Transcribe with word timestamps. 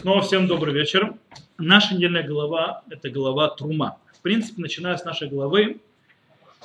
Снова 0.00 0.22
всем 0.22 0.46
добрый 0.46 0.72
вечер. 0.72 1.12
Наша 1.58 1.94
недельная 1.94 2.26
глава– 2.26 2.84
это 2.90 3.10
глава 3.10 3.50
Трума. 3.50 3.98
В 4.16 4.22
принципе, 4.22 4.62
начиная 4.62 4.96
с 4.96 5.04
нашей 5.04 5.28
главы, 5.28 5.82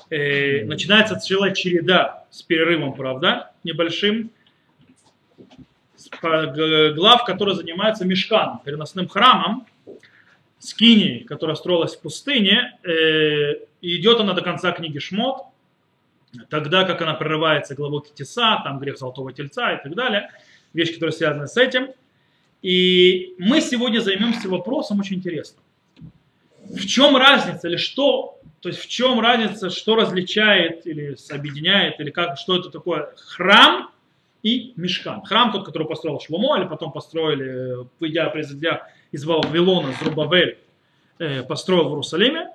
э, 0.10 0.64
начинается 0.64 1.18
целая 1.18 1.54
череда 1.54 2.24
с 2.32 2.42
перерывом, 2.44 2.94
правда, 2.94 3.52
небольшим, 3.66 4.32
глав, 6.22 7.26
которые 7.26 7.56
занимаются 7.56 8.06
мешканом, 8.06 8.62
переносным 8.64 9.10
храмом, 9.10 9.68
скини, 10.60 11.26
которая 11.28 11.58
строилась 11.58 11.98
в 11.98 12.00
пустыне, 12.00 12.80
э, 12.84 13.66
идет 13.82 14.22
она 14.22 14.32
до 14.32 14.44
конца 14.44 14.72
книги 14.72 15.00
Шмот, 15.00 15.42
тогда 16.50 16.86
как 16.86 17.02
она 17.02 17.16
прерывается 17.16 17.76
главой 17.76 18.02
Китиса, 18.02 18.62
там 18.64 18.80
грех 18.80 18.98
Золотого 18.98 19.34
Тельца 19.34 19.74
и 19.74 19.84
так 19.84 19.94
далее, 19.94 20.32
вещи, 20.72 20.94
которые 20.94 21.12
связаны 21.12 21.48
с 21.48 21.58
этим– 21.58 21.90
и 22.66 23.36
мы 23.38 23.62
сегодня 23.62 24.00
займемся 24.00 24.50
вопросом 24.50 25.00
очень 25.00 25.18
интересным. 25.18 25.64
В 26.64 26.84
чем 26.88 27.16
разница 27.16 27.68
или 27.68 27.78
что, 27.78 28.40
то 28.60 28.70
есть 28.70 28.82
в 28.82 28.88
чем 28.88 29.20
разница, 29.20 29.70
что 29.70 29.96
различает 29.96 30.88
или 30.88 31.16
объединяет, 31.30 32.00
или 32.00 32.10
как, 32.10 32.40
что 32.40 32.58
это 32.58 32.72
такое 32.72 33.14
храм 33.18 33.92
и 34.42 34.74
мешкан. 34.78 35.22
Храм 35.22 35.52
тот, 35.52 35.64
который 35.64 35.88
построил 35.88 36.20
Шломо, 36.20 36.58
или 36.58 36.68
потом 36.68 36.92
построили, 36.92 37.88
выйдя, 38.00 38.28
произойдя 38.32 38.88
из 39.12 39.26
Вавилона, 39.26 39.94
Зрубавель, 40.02 40.58
э, 41.20 41.44
построил 41.44 41.90
в 41.90 41.90
Иерусалиме. 41.90 42.50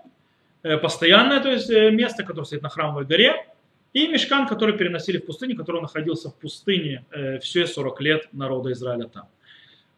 Э, 0.64 0.76
постоянное 0.78 1.38
то 1.38 1.52
есть, 1.52 1.70
э, 1.70 1.92
место, 1.92 2.24
которое 2.24 2.46
стоит 2.46 2.62
на 2.62 2.68
храмовой 2.68 3.04
горе. 3.04 3.46
И 3.92 4.08
мешкан, 4.08 4.48
который 4.48 4.76
переносили 4.76 5.18
в 5.18 5.26
пустыне, 5.26 5.54
который 5.54 5.80
находился 5.80 6.30
в 6.30 6.34
пустыне 6.34 7.04
все 7.42 7.66
40 7.66 8.00
лет 8.00 8.28
народа 8.32 8.72
Израиля 8.72 9.06
там. 9.06 9.28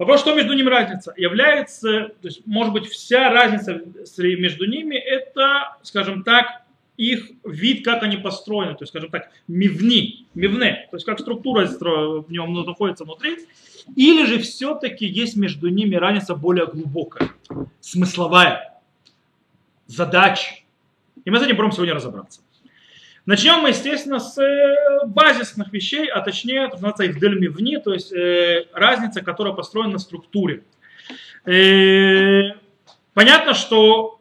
Вопрос, 0.03 0.23
что 0.23 0.35
между 0.35 0.53
ними 0.55 0.69
разница? 0.69 1.15
Является, 1.17 2.09
то 2.09 2.27
есть, 2.27 2.45
может 2.45 2.73
быть, 2.73 2.87
вся 2.87 3.31
разница 3.31 3.85
между 4.19 4.67
ними, 4.67 4.97
это, 4.97 5.77
скажем 5.83 6.25
так, 6.25 6.63
их 6.97 7.31
вид, 7.45 7.85
как 7.85 8.03
они 8.03 8.17
построены, 8.17 8.73
то 8.73 8.83
есть, 8.83 8.91
скажем 8.91 9.11
так, 9.11 9.31
мивни, 9.47 10.27
мивне, 10.35 10.89
то 10.91 10.97
есть, 10.97 11.07
как 11.07 11.21
структура 11.21 11.67
в 11.69 12.33
нем 12.33 12.53
находится 12.53 13.05
внутри, 13.05 13.47
или 13.95 14.25
же 14.25 14.41
все-таки 14.41 15.07
есть 15.07 15.37
между 15.37 15.69
ними 15.69 15.95
разница 15.95 16.35
более 16.35 16.67
глубокая, 16.67 17.31
смысловая, 17.79 18.81
задача. 19.87 20.65
И 21.25 21.31
мы 21.31 21.39
с 21.39 21.45
этим 21.45 21.55
будем 21.55 21.71
сегодня 21.71 21.95
разобраться. 21.95 22.41
Начнем 23.25 23.61
мы, 23.61 23.69
естественно, 23.69 24.19
с 24.19 24.37
э, 24.37 25.07
базисных 25.07 25.73
вещей, 25.73 26.09
а 26.09 26.21
точнее, 26.23 26.65
это 26.65 26.73
называется 26.73 27.07
Ивдель 27.07 27.49
вне, 27.49 27.79
то 27.79 27.93
есть 27.93 28.13
э, 28.13 28.67
разница, 28.73 29.23
которая 29.23 29.55
построена 29.55 29.93
на 29.93 29.99
структуре. 29.99 30.65
Э, 31.45 32.55
понятно, 33.15 33.55
что 33.55 34.21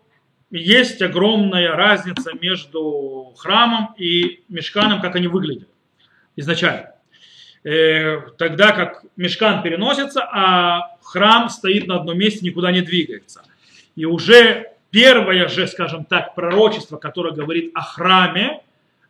есть 0.51 1.01
огромная 1.01 1.75
разница 1.75 2.31
между 2.39 3.33
храмом 3.37 3.95
и 3.97 4.43
мешканом, 4.49 5.01
как 5.01 5.15
они 5.15 5.27
выглядят 5.27 5.69
изначально. 6.35 6.91
Э, 7.63 8.21
тогда 8.37 8.71
как 8.71 9.03
мешкан 9.15 9.63
переносится, 9.63 10.21
а 10.31 10.95
храм 11.01 11.49
стоит 11.49 11.87
на 11.87 11.95
одном 11.95 12.19
месте, 12.19 12.45
никуда 12.45 12.71
не 12.71 12.81
двигается. 12.81 13.41
И 13.95 14.05
уже 14.05 14.73
первое 14.91 15.47
же, 15.47 15.67
скажем 15.67 16.05
так, 16.05 16.35
пророчество, 16.35 16.97
которое 16.97 17.33
говорит 17.33 17.71
о 17.73 17.81
храме, 17.81 18.61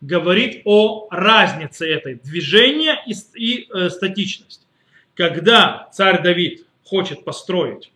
говорит 0.01 0.63
о 0.65 1.07
разнице 1.11 1.87
этой 1.87 2.15
движения 2.15 2.97
и, 3.05 3.13
и 3.35 3.69
э, 3.71 3.89
статичность. 3.89 4.67
Когда 5.15 5.89
царь 5.93 6.21
Давид 6.23 6.65
хочет 6.83 7.23
построить 7.23 7.91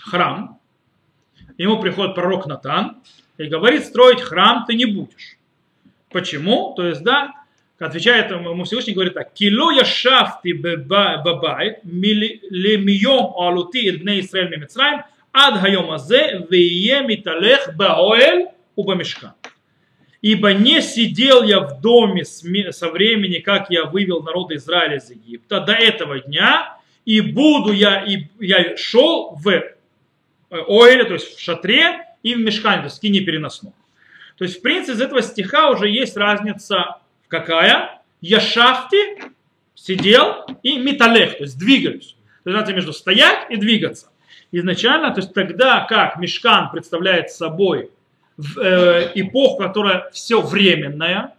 храм, 0.00 0.58
ему 1.58 1.80
приходит 1.80 2.14
пророк 2.14 2.46
Натан 2.46 2.98
и 3.36 3.44
говорит, 3.44 3.84
строить 3.84 4.20
храм 4.20 4.64
ты 4.66 4.74
не 4.74 4.86
будешь. 4.86 5.36
Почему? 6.10 6.74
То 6.76 6.86
есть, 6.86 7.02
да, 7.02 7.34
отвечает 7.78 8.30
ему 8.30 8.64
Всевышний, 8.64 8.94
говорит 8.94 9.14
так, 9.14 9.32
«Кило 9.34 9.70
я 9.70 9.84
шафти 9.84 10.52
бабай, 10.52 11.78
лемием 11.84 13.36
алути 13.36 13.90
бне 13.90 14.20
Исраэль 14.20 14.50
мимицраим, 14.50 15.02
ад 15.32 15.60
хайом 15.60 15.90
азе, 15.90 16.46
вие 16.48 17.02
миталех 17.02 17.76
баоэль 17.76 18.48
убамешкан». 18.74 19.32
Ибо 20.20 20.52
не 20.52 20.82
сидел 20.82 21.44
я 21.44 21.60
в 21.60 21.80
доме 21.80 22.24
со 22.24 22.90
времени, 22.90 23.38
как 23.38 23.70
я 23.70 23.84
вывел 23.84 24.22
народ 24.22 24.50
Израиля 24.52 24.96
из 24.96 25.10
Египта, 25.10 25.60
до 25.60 25.72
этого 25.72 26.18
дня, 26.18 26.76
и 27.04 27.20
буду 27.20 27.72
я, 27.72 28.04
и 28.04 28.24
я 28.40 28.76
шел 28.76 29.36
в 29.36 29.48
э, 29.48 29.62
Оэле, 30.50 31.04
то 31.04 31.14
есть 31.14 31.36
в 31.36 31.40
шатре, 31.40 32.04
и 32.22 32.34
в 32.34 32.38
мешкане, 32.38 32.78
то 32.78 32.84
есть 32.84 32.96
в 32.96 32.98
скине 32.98 33.20
переносном. 33.20 33.72
То 34.36 34.44
есть, 34.44 34.58
в 34.58 34.62
принципе, 34.62 34.94
из 34.94 35.00
этого 35.00 35.22
стиха 35.22 35.70
уже 35.70 35.88
есть 35.88 36.16
разница 36.16 36.98
какая? 37.28 38.02
Я 38.20 38.40
шафти, 38.40 39.22
сидел, 39.74 40.46
и 40.62 40.78
металех, 40.78 41.38
то 41.38 41.44
есть 41.44 41.58
двигаюсь. 41.58 42.16
То 42.42 42.50
есть 42.50 42.54
разница 42.54 42.74
между 42.74 42.92
стоять 42.92 43.50
и 43.50 43.56
двигаться. 43.56 44.10
Изначально, 44.50 45.12
то 45.12 45.20
есть 45.20 45.32
тогда 45.32 45.86
как 45.88 46.18
мешкан 46.18 46.70
представляет 46.70 47.30
собой 47.30 47.90
э, 48.38 49.12
эпоху, 49.14 49.62
которая 49.62 50.10
все 50.12 50.40
временная, 50.40 51.34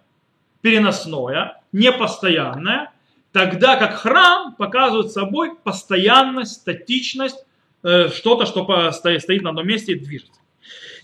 переносное, 0.61 1.61
непостоянное, 1.71 2.91
тогда 3.31 3.75
как 3.77 3.95
храм 3.95 4.55
показывает 4.55 5.11
собой 5.11 5.55
постоянность, 5.63 6.53
статичность, 6.53 7.45
э, 7.83 8.09
что-то, 8.09 8.45
что 8.45 8.91
стоит 8.91 9.41
на 9.41 9.49
одном 9.49 9.67
месте 9.67 9.93
и 9.93 9.99
движется. 9.99 10.39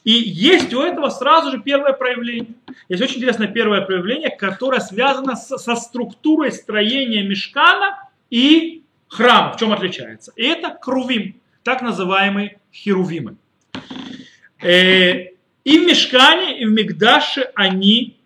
И 0.03 0.11
есть 0.11 0.71
у 0.73 0.81
этого 0.81 1.09
сразу 1.09 1.51
же 1.51 1.61
первое 1.61 1.93
проявление. 1.93 2.53
Есть 2.89 3.01
очень 3.01 3.17
интересное 3.17 3.47
первое 3.47 3.81
проявление, 3.81 4.29
которое 4.29 4.79
связано 4.79 5.35
со 5.35 5.75
структурой 5.75 6.51
строения 6.51 7.23
мешкана 7.23 7.97
и 8.29 8.83
храма. 9.07 9.53
В 9.53 9.57
чем 9.57 9.73
отличается? 9.73 10.31
И 10.35 10.43
это 10.43 10.69
крувим, 10.69 11.41
так 11.63 11.81
называемые 11.81 12.59
херувимы. 12.71 13.37
Э, 14.61 15.34
и 15.65 15.79
в 15.79 15.85
Мешкане, 15.85 16.59
и 16.59 16.65
в 16.65 16.71
Мигдаше 16.71 17.49
они 17.55 18.17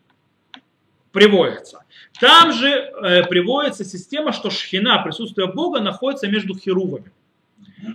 приводятся. 1.12 1.84
Там 2.20 2.52
же 2.52 2.68
э, 2.68 3.24
приводится 3.24 3.86
система, 3.86 4.34
что 4.34 4.50
шхина, 4.52 5.00
присутствие 5.00 5.48
Бога, 5.48 5.80
находится 5.80 6.28
между 6.28 6.56
херувами. 6.56 7.12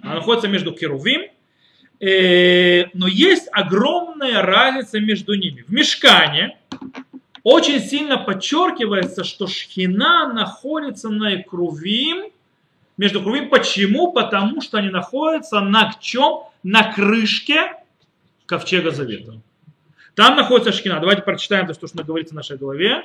Она 0.03 0.15
находится 0.15 0.49
между 0.49 0.75
херувим, 0.75 1.31
э, 2.01 2.87
но 2.95 3.07
есть 3.07 3.49
огромная 3.53 4.41
разница 4.41 4.99
между 4.99 5.35
ними. 5.35 5.63
В 5.69 5.71
Мешкане 5.71 6.57
очень 7.43 7.81
сильно 7.81 8.17
подчеркивается, 8.17 9.25
что 9.25 9.47
шхина 9.47 10.33
находится 10.33 11.11
на 11.11 11.37
крувим, 11.43 12.33
между 12.97 13.23
крувим. 13.23 13.51
Почему? 13.51 14.13
Потому 14.13 14.63
что 14.63 14.79
они 14.79 14.89
находятся 14.89 15.61
на 15.61 15.95
чем? 16.01 16.45
На 16.63 16.95
крышке 16.95 17.84
ковчега 18.47 18.91
завета. 18.91 19.41
Там 20.15 20.37
находится 20.37 20.73
шкина. 20.73 21.01
Давайте 21.01 21.23
прочитаем 21.23 21.67
то, 21.67 21.75
что 21.75 22.05
говорится 22.05 22.35
в 22.35 22.37
нашей 22.37 22.57
голове. 22.57 23.03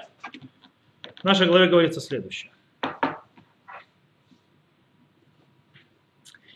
В 1.21 1.23
нашей 1.23 1.47
голове 1.47 1.67
говорится 1.67 1.99
следующее. 1.99 2.51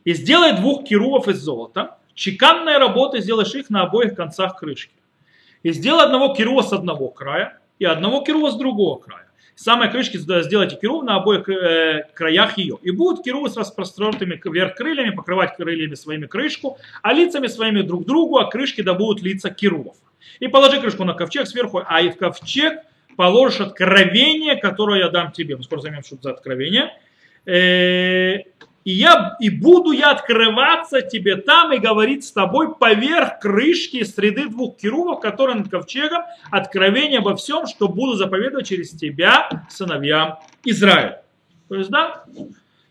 И 0.03 0.13
сделай 0.13 0.53
двух 0.57 0.85
кирувов 0.85 1.27
из 1.27 1.39
золота. 1.41 1.97
Чеканной 2.13 2.77
работы 2.77 3.21
сделаешь 3.21 3.55
их 3.55 3.69
на 3.69 3.83
обоих 3.83 4.15
концах 4.15 4.57
крышки. 4.57 4.93
И 5.63 5.71
сделай 5.71 6.05
одного 6.05 6.35
кирува 6.35 6.61
с 6.61 6.73
одного 6.73 7.09
края 7.09 7.59
и 7.79 7.85
одного 7.85 8.21
кирува 8.21 8.51
с 8.51 8.55
другого 8.55 8.99
края 8.99 9.22
самой 9.55 9.91
крышки 9.91 10.17
сделайте 10.17 10.75
кирув 10.75 11.03
на 11.03 11.15
обоих 11.15 11.47
э, 11.49 12.07
краях 12.13 12.57
ее. 12.57 12.77
И 12.81 12.91
будут 12.91 13.23
кирувы 13.23 13.49
с 13.49 13.57
распространутыми 13.57 14.41
вверх 14.43 14.75
крыльями, 14.75 15.11
покрывать 15.11 15.55
крыльями 15.55 15.95
своими 15.95 16.25
крышку, 16.25 16.77
а 17.01 17.13
лицами 17.13 17.47
своими 17.47 17.81
друг 17.81 18.05
другу, 18.05 18.37
а 18.37 18.49
крышки 18.49 18.81
да 18.81 18.93
будут 18.93 19.21
лица 19.23 19.49
кирувов. 19.49 19.97
И 20.39 20.47
положи 20.47 20.79
крышку 20.79 21.03
на 21.03 21.13
ковчег 21.13 21.47
сверху, 21.47 21.81
а 21.85 22.01
и 22.01 22.09
в 22.09 22.17
ковчег 22.17 22.79
положишь 23.15 23.61
откровение, 23.61 24.55
которое 24.55 24.99
я 24.99 25.09
дам 25.09 25.31
тебе. 25.31 25.55
Мы 25.55 25.63
скоро 25.63 25.81
займемся, 25.81 26.17
за 26.19 26.31
откровение. 26.31 26.91
Э, 27.45 28.39
и, 28.83 28.91
я, 28.91 29.37
и 29.39 29.49
буду 29.49 29.91
я 29.91 30.11
открываться 30.11 31.01
тебе 31.01 31.37
там 31.37 31.71
и 31.71 31.77
говорить 31.77 32.25
с 32.25 32.31
тобой 32.31 32.75
поверх 32.75 33.39
крышки 33.39 34.03
среды 34.03 34.47
двух 34.47 34.77
кирувов, 34.77 35.21
которые 35.21 35.57
над 35.57 35.69
ковчегом, 35.69 36.23
откровение 36.51 37.19
обо 37.19 37.35
всем, 37.35 37.65
что 37.67 37.87
буду 37.87 38.15
заповедовать 38.15 38.67
через 38.67 38.91
тебя 38.91 39.65
сыновьям 39.69 40.39
Израиля. 40.65 41.23
То 41.69 41.75
есть, 41.75 41.89
да, 41.89 42.25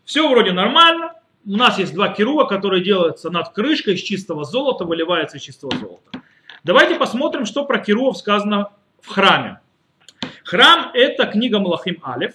все 0.04 0.28
вроде 0.28 0.52
нормально. 0.52 1.12
У 1.44 1.56
нас 1.56 1.78
есть 1.78 1.92
два 1.92 2.08
кирува, 2.08 2.44
которые 2.44 2.82
делаются 2.82 3.28
над 3.30 3.50
крышкой 3.50 3.94
из 3.94 4.00
чистого 4.00 4.44
золота, 4.44 4.84
выливается 4.84 5.36
из 5.36 5.42
чистого 5.42 5.76
золота. 5.76 6.22
Давайте 6.64 6.94
посмотрим, 6.94 7.44
что 7.44 7.64
про 7.64 7.78
кирувов 7.78 8.16
сказано 8.16 8.68
в 9.00 9.08
храме. 9.08 9.60
Храм– 10.44 10.90
это 10.94 11.26
книга 11.26 11.58
Малахим 11.58 11.98
Алев, 12.02 12.34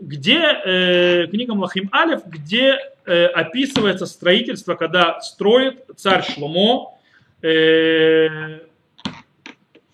где 0.00 0.38
э, 0.38 1.26
книга 1.26 1.54
Млахим 1.54 1.88
Алев, 1.92 2.24
где 2.26 2.78
э, 3.04 3.26
описывается 3.26 4.06
строительство, 4.06 4.74
когда 4.74 5.20
строит 5.20 5.84
царь 5.96 6.22
Шломо 6.22 6.98
э, 7.42 8.60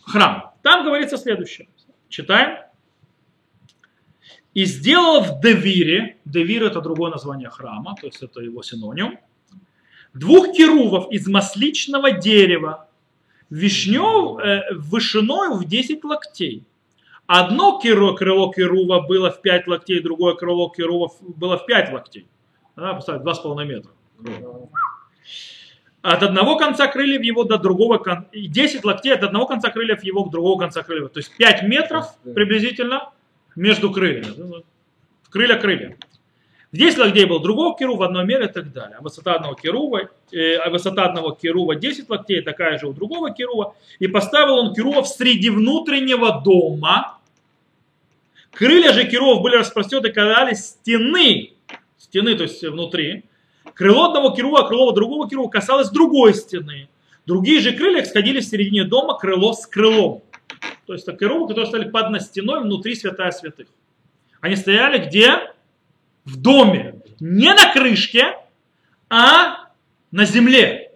храм. 0.02 0.52
Там 0.62 0.84
говорится 0.84 1.16
следующее. 1.16 1.68
Читаем. 2.08 2.58
И 4.52 4.66
сделал 4.66 5.22
в 5.22 5.40
Девире, 5.40 6.16
Девир 6.24 6.62
это 6.62 6.80
другое 6.80 7.10
название 7.10 7.50
храма, 7.50 7.96
то 8.00 8.06
есть 8.06 8.22
это 8.22 8.40
его 8.40 8.62
синоним, 8.62 9.18
двух 10.12 10.52
керувов 10.52 11.10
из 11.10 11.26
масличного 11.26 12.12
дерева, 12.12 12.88
вишнев 13.50 14.38
э, 14.38 14.74
вышиной 14.74 15.58
в 15.58 15.64
10 15.64 16.04
локтей. 16.04 16.62
Одно 17.26 17.78
крыло, 17.78 18.14
крыло 18.14 18.52
керува 18.52 19.00
было 19.00 19.30
в 19.30 19.40
5 19.40 19.66
локтей, 19.66 20.00
другое 20.00 20.34
крыло 20.34 20.68
керува 20.68 21.10
было 21.20 21.56
в 21.56 21.66
5 21.66 21.92
локтей. 21.92 22.26
Да, 22.76 22.94
поставь, 22.94 23.22
2,5 23.22 23.64
метра. 23.64 23.90
От 26.02 26.22
одного 26.22 26.58
конца 26.58 26.86
крыльев 26.86 27.22
его 27.22 27.44
до 27.44 27.56
другого 27.56 27.96
конца, 27.96 28.28
10 28.34 28.84
локтей 28.84 29.14
от 29.14 29.22
одного 29.22 29.46
конца 29.46 29.70
крыльев 29.70 30.04
его 30.04 30.24
к 30.24 30.30
другого 30.30 30.58
конца 30.58 30.82
крыльев. 30.82 31.10
То 31.10 31.20
есть 31.20 31.34
5 31.38 31.62
метров 31.62 32.14
приблизительно 32.22 33.10
между 33.56 33.90
крыльями. 33.90 34.62
Крылья 35.30 35.56
крылья. 35.56 35.96
10 36.74 36.98
локтей 36.98 37.24
был 37.24 37.38
другого 37.38 37.76
керува, 37.76 38.06
одной 38.06 38.24
мере 38.24 38.46
и 38.46 38.48
так 38.48 38.72
далее. 38.72 38.96
А 38.98 39.02
высота 39.02 39.34
одного 39.34 39.54
керува, 39.54 40.10
э, 40.32 40.56
а 40.56 40.70
высота 40.70 41.04
одного 41.04 41.30
керува 41.30 41.76
10 41.76 42.10
локтей, 42.10 42.42
такая 42.42 42.78
же 42.78 42.88
у 42.88 42.92
другого 42.92 43.30
керува. 43.30 43.76
И 44.00 44.08
поставил 44.08 44.56
он 44.56 44.74
керува 44.74 45.02
в 45.02 45.08
среди 45.08 45.50
внутреннего 45.50 46.42
дома. 46.42 47.18
Крылья 48.50 48.92
же 48.92 49.04
керувов 49.04 49.40
были 49.40 49.54
распростреты, 49.54 50.12
казались 50.12 50.66
стены, 50.66 51.52
стены, 51.96 52.34
то 52.34 52.42
есть 52.42 52.60
внутри. 52.62 53.24
Крыло 53.74 54.06
одного 54.06 54.30
керува, 54.30 54.66
крыло 54.66 54.90
другого 54.90 55.28
керува 55.28 55.48
касалось 55.48 55.90
другой 55.90 56.34
стены. 56.34 56.88
Другие 57.24 57.60
же 57.60 57.72
крылья 57.72 58.04
сходили 58.04 58.40
в 58.40 58.44
середине 58.44 58.82
дома 58.82 59.16
крыло 59.16 59.52
с 59.52 59.64
крылом. 59.64 60.22
То 60.86 60.92
есть 60.92 61.06
это 61.06 61.16
керувы, 61.16 61.46
которые 61.46 61.66
стояли 61.66 61.88
под 61.88 62.20
стеной 62.20 62.62
внутри 62.62 62.96
святая 62.96 63.30
святых. 63.30 63.68
Они 64.40 64.56
стояли 64.56 65.06
где? 65.06 65.54
В 66.24 66.40
доме, 66.40 66.96
не 67.20 67.52
на 67.52 67.72
крышке, 67.72 68.36
а 69.08 69.68
на 70.10 70.24
земле. 70.24 70.92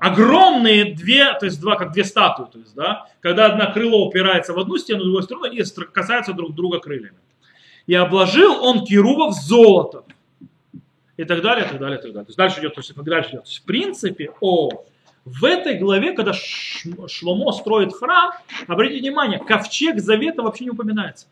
Огромные 0.00 0.94
две, 0.94 1.34
то 1.34 1.46
есть 1.46 1.60
два, 1.60 1.76
как 1.76 1.92
две 1.92 2.04
статуи, 2.04 2.46
то 2.52 2.58
есть, 2.58 2.74
да, 2.74 3.08
когда 3.20 3.46
одна 3.46 3.66
крыло 3.66 4.06
упирается 4.06 4.52
в 4.52 4.58
одну 4.58 4.78
стену, 4.78 5.02
другой 5.02 5.24
сторону 5.24 5.46
и 5.46 5.62
касаются 5.92 6.32
друг 6.32 6.54
друга 6.54 6.78
крыльями. 6.78 7.18
И 7.86 7.94
обложил 7.94 8.62
он 8.62 8.84
керубов 8.84 9.34
золотом. 9.34 10.04
И 11.16 11.24
так 11.24 11.42
далее, 11.42 11.66
и 11.66 11.68
так 11.68 11.80
далее, 11.80 11.98
и 11.98 12.02
так 12.02 12.12
далее. 12.12 12.26
То 12.26 12.28
есть 12.28 12.38
дальше 12.38 12.60
идет, 12.60 12.74
то 12.74 12.80
есть 12.80 12.94
дальше 12.94 13.30
идет. 13.30 13.42
То 13.42 13.48
есть, 13.48 13.62
в 13.62 13.64
принципе, 13.64 14.30
о, 14.40 14.84
в 15.24 15.44
этой 15.44 15.78
главе, 15.78 16.12
когда 16.12 16.32
Шломо 16.32 17.50
строит 17.52 17.92
храм, 17.92 18.32
обратите 18.68 19.00
внимание, 19.00 19.40
ковчег 19.40 19.98
завета 19.98 20.42
вообще 20.42 20.64
не 20.64 20.70
упоминается. 20.70 21.26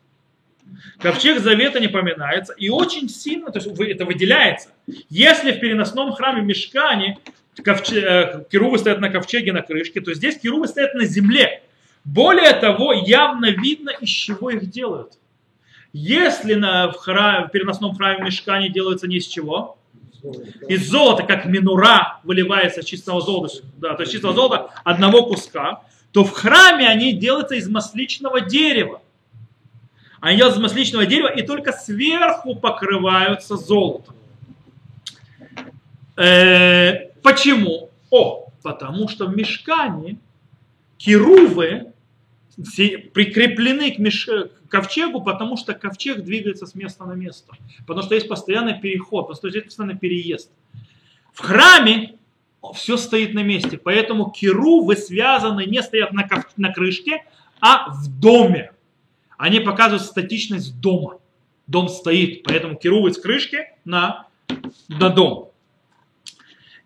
Ковчег 0.98 1.40
завета 1.40 1.80
не 1.80 1.88
поминается. 1.88 2.52
И 2.54 2.68
очень 2.68 3.08
сильно, 3.08 3.50
то 3.50 3.58
есть 3.58 3.68
это 3.78 4.04
выделяется. 4.04 4.70
Если 5.08 5.52
в 5.52 5.60
переносном 5.60 6.12
храме 6.12 6.42
Мешкане 6.42 7.18
ковчег, 7.62 8.04
э, 8.04 8.44
керувы 8.50 8.78
стоят 8.78 9.00
на 9.00 9.10
ковчеге 9.10 9.52
на 9.52 9.62
крышке, 9.62 10.00
то 10.00 10.12
здесь 10.14 10.38
керувы 10.38 10.68
стоят 10.68 10.94
на 10.94 11.04
земле. 11.04 11.62
Более 12.04 12.52
того, 12.52 12.92
явно 12.92 13.50
видно, 13.50 13.90
из 13.90 14.08
чего 14.08 14.50
их 14.50 14.70
делают. 14.70 15.18
Если 15.92 16.54
на, 16.54 16.88
в, 16.90 16.96
храме, 16.96 17.46
в 17.46 17.50
переносном 17.50 17.94
храме 17.94 18.24
Мешкане 18.24 18.68
делается 18.68 19.06
не 19.06 19.16
из 19.16 19.26
чего, 19.26 19.78
из 20.68 20.88
золота, 20.88 21.22
как 21.22 21.46
минура 21.46 22.20
выливается 22.24 22.82
чистого 22.82 23.20
золота, 23.20 23.54
да, 23.78 23.94
то 23.94 24.02
есть 24.02 24.12
чистого 24.12 24.34
золота 24.34 24.70
одного 24.84 25.24
куска, 25.26 25.82
то 26.12 26.24
в 26.24 26.32
храме 26.32 26.88
они 26.88 27.12
делаются 27.12 27.54
из 27.54 27.68
масличного 27.68 28.40
дерева. 28.40 29.02
Они 30.20 30.36
делаются 30.36 30.60
из 30.60 30.62
масличного 30.62 31.06
дерева 31.06 31.28
и 31.28 31.42
только 31.42 31.72
сверху 31.72 32.56
покрываются 32.56 33.56
золотом. 33.56 34.14
Э, 36.16 37.10
почему? 37.22 37.90
О, 38.10 38.48
потому 38.62 39.08
что 39.08 39.26
в 39.26 39.36
мешкане 39.36 40.18
керувы 40.96 41.92
прикреплены 43.12 43.92
к 43.92 43.98
меш... 43.98 44.28
ковчегу, 44.68 45.22
потому 45.22 45.56
что 45.56 45.74
ковчег 45.74 46.22
двигается 46.22 46.66
с 46.66 46.74
места 46.74 47.04
на 47.04 47.12
место. 47.12 47.54
Потому 47.86 48.02
что 48.02 48.14
есть 48.14 48.28
постоянный 48.28 48.80
переход, 48.80 49.28
потому 49.28 49.36
что 49.36 49.48
есть 49.48 49.66
постоянный 49.66 49.98
переезд. 49.98 50.50
В 51.34 51.40
храме 51.40 52.14
все 52.74 52.96
стоит 52.96 53.34
на 53.34 53.42
месте, 53.42 53.76
поэтому 53.76 54.30
керувы 54.30 54.96
связаны, 54.96 55.66
не 55.66 55.82
стоят 55.82 56.12
на, 56.12 56.26
ков... 56.26 56.46
на 56.56 56.72
крышке, 56.72 57.24
а 57.60 57.90
в 57.90 58.08
доме. 58.18 58.72
Они 59.36 59.60
показывают 59.60 60.02
статичность 60.02 60.80
дома. 60.80 61.18
Дом 61.66 61.88
стоит, 61.88 62.44
поэтому 62.44 62.76
керувы 62.76 63.12
с 63.12 63.18
крышки 63.18 63.66
на, 63.84 64.28
на 64.88 65.08
дом. 65.10 65.50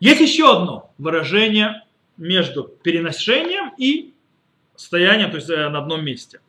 Есть 0.00 0.20
еще 0.20 0.56
одно 0.56 0.90
выражение 0.96 1.82
между 2.16 2.64
переношением 2.64 3.72
и 3.76 4.14
стоянием, 4.76 5.30
то 5.30 5.36
есть 5.36 5.50
э, 5.50 5.68
на 5.68 5.80
одном 5.80 6.02
месте. 6.04 6.40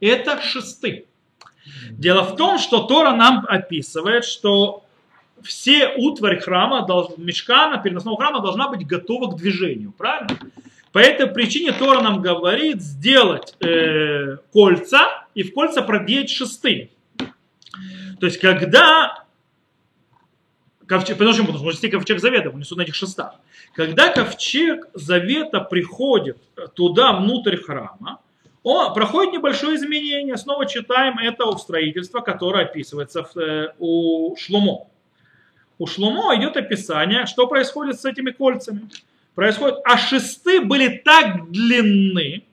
Это 0.00 0.40
шесты. 0.40 1.06
Дело 1.90 2.22
в 2.22 2.36
том, 2.36 2.58
что 2.58 2.84
Тора 2.84 3.12
нам 3.12 3.44
описывает, 3.48 4.24
что 4.24 4.84
все 5.42 5.94
утварь 5.96 6.40
храма, 6.40 6.86
мешкана, 7.16 7.78
переносного 7.78 8.16
храма 8.16 8.40
должна 8.40 8.68
быть 8.68 8.86
готова 8.86 9.32
к 9.32 9.36
движению. 9.36 9.92
Правильно? 9.92 10.38
По 10.92 10.98
этой 10.98 11.26
причине 11.26 11.72
Тора 11.72 12.00
нам 12.00 12.20
говорит 12.20 12.82
сделать 12.82 13.54
э, 13.60 14.36
кольца 14.52 15.21
и 15.34 15.42
в 15.42 15.52
кольца 15.52 15.82
продеть 15.82 16.30
шесты. 16.30 16.90
То 18.20 18.26
есть, 18.26 18.38
когда 18.38 19.24
ковчег, 20.86 21.16
потому 21.18 21.32
что 21.32 21.44
потому 21.44 21.70
что 21.72 21.88
ковчег 21.88 22.20
завета, 22.20 22.50
он 22.50 22.60
несут 22.60 22.78
на 22.78 22.82
этих 22.82 22.94
шестах. 22.94 23.34
Когда 23.74 24.12
ковчег 24.12 24.88
завета 24.94 25.60
приходит 25.60 26.38
туда, 26.74 27.12
внутрь 27.14 27.56
храма, 27.56 28.20
он 28.62 28.94
проходит 28.94 29.32
небольшое 29.32 29.76
изменение. 29.76 30.36
Снова 30.36 30.66
читаем 30.66 31.18
это 31.18 31.46
у 31.46 31.56
строительства, 31.58 32.20
которое 32.20 32.66
описывается 32.66 33.24
в, 33.24 33.36
э, 33.36 33.74
у 33.78 34.36
Шломо. 34.36 34.88
У 35.78 35.86
Шломо 35.86 36.36
идет 36.36 36.56
описание, 36.56 37.26
что 37.26 37.46
происходит 37.48 38.00
с 38.00 38.04
этими 38.04 38.30
кольцами 38.30 38.88
происходит, 39.34 39.78
а 39.84 39.96
шесты 39.96 40.60
были 40.60 41.00
так 41.04 41.50
длинны, 41.50 42.44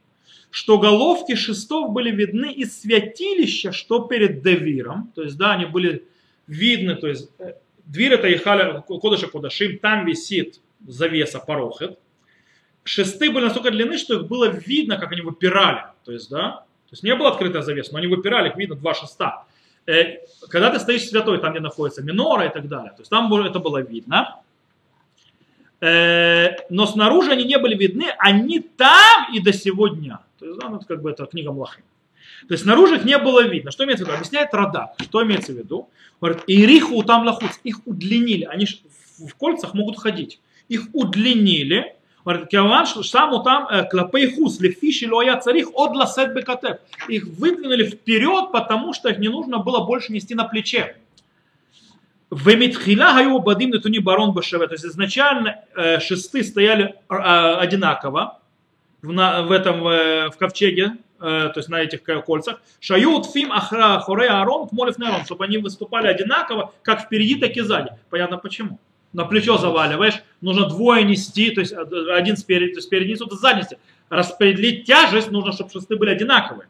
что 0.51 0.79
головки 0.79 1.35
шестов 1.35 1.91
были 1.91 2.11
видны 2.11 2.51
из 2.51 2.81
святилища, 2.81 3.71
что 3.71 4.01
перед 4.01 4.41
Девиром, 4.41 5.11
то 5.15 5.23
есть, 5.23 5.37
да, 5.37 5.51
они 5.53 5.65
были 5.65 6.05
видны, 6.47 6.95
то 6.95 7.07
есть, 7.07 7.29
э, 7.39 7.53
дверь 7.85 8.13
это 8.13 8.33
Ихаля 8.33 8.81
Кодыша 8.87 9.27
Кодашим, 9.27 9.77
там 9.77 10.05
висит 10.05 10.59
завеса 10.87 11.39
Парохет. 11.39 11.99
Шесты 12.83 13.29
были 13.29 13.45
настолько 13.45 13.69
длинны, 13.69 13.97
что 13.97 14.15
их 14.15 14.27
было 14.27 14.45
видно, 14.45 14.97
как 14.97 15.11
они 15.11 15.21
выпирали, 15.21 15.83
то 16.03 16.11
есть, 16.11 16.29
да, 16.29 16.63
то 16.89 16.93
есть 16.93 17.03
не 17.03 17.15
была 17.15 17.29
открытая 17.29 17.61
завеса, 17.61 17.91
но 17.91 17.99
они 17.99 18.07
выпирали, 18.07 18.49
их 18.49 18.55
видно 18.55 18.75
два 18.75 18.95
шеста. 18.95 19.43
Э, 19.85 20.17
когда 20.49 20.71
ты 20.71 20.79
стоишь 20.79 21.07
святой, 21.07 21.39
там 21.39 21.51
где 21.51 21.59
находится 21.59 22.01
минора 22.01 22.47
и 22.47 22.53
так 22.53 22.67
далее, 22.67 22.91
то 22.91 23.01
есть 23.01 23.11
там 23.11 23.31
это 23.33 23.59
было 23.59 23.81
видно. 23.81 24.41
Э, 25.81 26.55
но 26.69 26.87
снаружи 26.87 27.31
они 27.31 27.43
не 27.43 27.59
были 27.59 27.75
видны, 27.75 28.07
они 28.17 28.59
там 28.59 29.33
и 29.33 29.39
до 29.39 29.53
сегодня. 29.53 30.19
То 30.39 30.45
есть, 30.45 30.59
да, 30.59 30.69
ну, 30.69 30.77
это 30.77 30.85
как 30.85 31.01
бы 31.01 31.11
это 31.11 31.25
книга 31.25 31.51
Млахим. 31.51 31.83
То 32.47 32.53
есть 32.53 32.63
снаружи 32.63 32.95
их 32.95 33.05
не 33.05 33.17
было 33.17 33.43
видно. 33.43 33.71
Что 33.71 33.83
имеется 33.83 34.05
в 34.05 34.07
виду? 34.07 34.17
Объясняет 34.17 34.53
Радак. 34.53 34.93
Что 34.99 35.23
имеется 35.23 35.51
в 35.51 35.57
виду? 35.57 35.89
Говорит, 36.21 36.43
Ириху 36.47 37.03
там 37.03 37.25
лахуц. 37.25 37.59
Их 37.63 37.85
удлинили. 37.85 38.45
Они 38.45 38.65
в 38.65 39.35
кольцах 39.35 39.73
могут 39.73 39.99
ходить. 39.99 40.39
Их 40.69 40.87
удлинили. 40.93 41.95
Говорит, 42.23 42.47
Кеван 42.49 42.85
саму 42.85 43.43
там 43.43 43.67
э, 43.69 43.85
клапейхус 43.85 44.59
лефиши 44.59 45.11
лоя 45.11 45.39
царих 45.39 45.69
от 45.73 45.95
ласет 45.95 46.33
бекатеп. 46.33 46.79
Их 47.07 47.25
выдвинули 47.25 47.85
вперед, 47.85 48.51
потому 48.51 48.93
что 48.93 49.09
их 49.09 49.19
не 49.19 49.29
нужно 49.29 49.59
было 49.59 49.85
больше 49.85 50.13
нести 50.13 50.35
на 50.35 50.43
плече. 50.43 50.97
Вемитхила 52.29 53.13
гаю 53.13 53.39
бадим 53.39 53.71
нетуни 53.71 53.99
барон 53.99 54.33
башеве. 54.33 54.67
То 54.67 54.73
есть 54.73 54.85
изначально 54.85 55.63
э, 55.75 55.99
шесты 55.99 56.43
стояли 56.43 56.95
э, 57.09 57.15
одинаково 57.15 58.38
в, 59.01 59.11
на, 59.11 59.43
в 59.43 59.51
этом 59.51 59.87
э, 59.87 60.29
в 60.29 60.37
ковчеге, 60.37 60.93
э, 61.19 61.49
то 61.53 61.53
есть 61.55 61.69
на 61.69 61.81
этих 61.81 62.03
кольцах. 62.03 62.61
Шают 62.79 63.25
фим 63.27 63.51
ахра 63.51 63.99
хоре 63.99 64.27
арон 64.27 64.67
молив 64.71 64.97
нерон, 64.97 65.25
чтобы 65.25 65.45
они 65.45 65.57
выступали 65.57 66.07
одинаково, 66.07 66.73
как 66.81 67.01
впереди, 67.01 67.35
так 67.35 67.55
и 67.55 67.61
сзади. 67.61 67.91
Понятно 68.09 68.37
почему. 68.37 68.79
На 69.13 69.25
плечо 69.25 69.57
заваливаешь, 69.57 70.21
нужно 70.41 70.67
двое 70.67 71.03
нести, 71.03 71.49
то 71.51 71.61
есть 71.61 71.73
один 71.73 72.37
спереди, 72.37 72.73
то 72.73 72.77
есть 72.77 72.87
спереди, 72.87 73.15
другой 73.15 73.37
сзади. 73.37 73.65
Распределить 74.09 74.85
тяжесть, 74.85 75.31
нужно, 75.31 75.51
чтобы 75.51 75.71
шесты 75.71 75.95
были 75.95 76.11
одинаковые. 76.11 76.67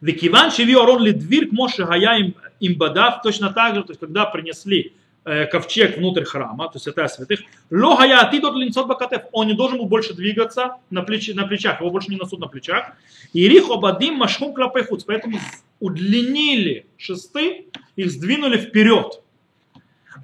Векиван 0.00 0.50
шеви 0.50 0.74
орон 0.74 1.02
лидвир 1.02 1.48
к 1.48 1.52
Моше 1.52 1.84
Гая 1.84 2.34
им 2.60 2.78
бадав, 2.78 3.22
точно 3.22 3.52
так 3.52 3.74
же, 3.74 3.82
то 3.82 3.90
есть 3.90 4.00
когда 4.00 4.26
принесли 4.26 4.94
ковчег 5.24 5.96
внутрь 5.96 6.24
храма, 6.24 6.66
то 6.66 6.72
есть 6.74 6.84
святая 6.84 7.06
святых, 7.08 7.40
логая 7.70 8.28
ты 8.30 8.40
тот 8.40 8.56
линцот 8.56 8.88
бакатев, 8.88 9.22
он 9.32 9.46
не 9.46 9.54
должен 9.54 9.78
был 9.78 9.86
больше 9.86 10.14
двигаться 10.14 10.76
на, 10.90 11.02
плечи, 11.02 11.30
на 11.30 11.46
плечах, 11.46 11.80
его 11.80 11.90
больше 11.90 12.10
не 12.10 12.16
несут 12.16 12.40
на 12.40 12.48
плечах. 12.48 12.92
И 13.32 13.48
рих 13.48 13.70
обадим 13.70 14.14
машхум 14.14 14.52
клапайхуц, 14.52 15.04
поэтому 15.04 15.38
удлинили 15.78 16.86
шесты, 16.96 17.66
их 17.96 18.10
сдвинули 18.10 18.56
вперед. 18.58 19.22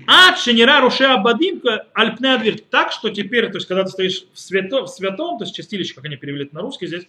А 0.07 0.37
шенера 0.37 0.81
руше 0.81 1.05
абадим 1.05 1.63
альпне 1.93 2.37
дверь. 2.39 2.65
Так 2.71 2.93
что 2.93 3.11
теперь, 3.11 3.49
то 3.49 3.57
есть 3.57 3.67
когда 3.67 3.85
ты 3.85 3.91
стоишь 3.91 4.25
в, 4.33 4.39
свято, 4.39 4.85
в 4.85 4.89
святом, 4.89 5.39
то 5.39 5.45
есть 5.45 5.55
чистилище, 5.55 5.95
как 5.95 6.05
они 6.05 6.17
перевели 6.17 6.45
это 6.45 6.55
на 6.55 6.61
русский 6.61 6.87
здесь, 6.87 7.07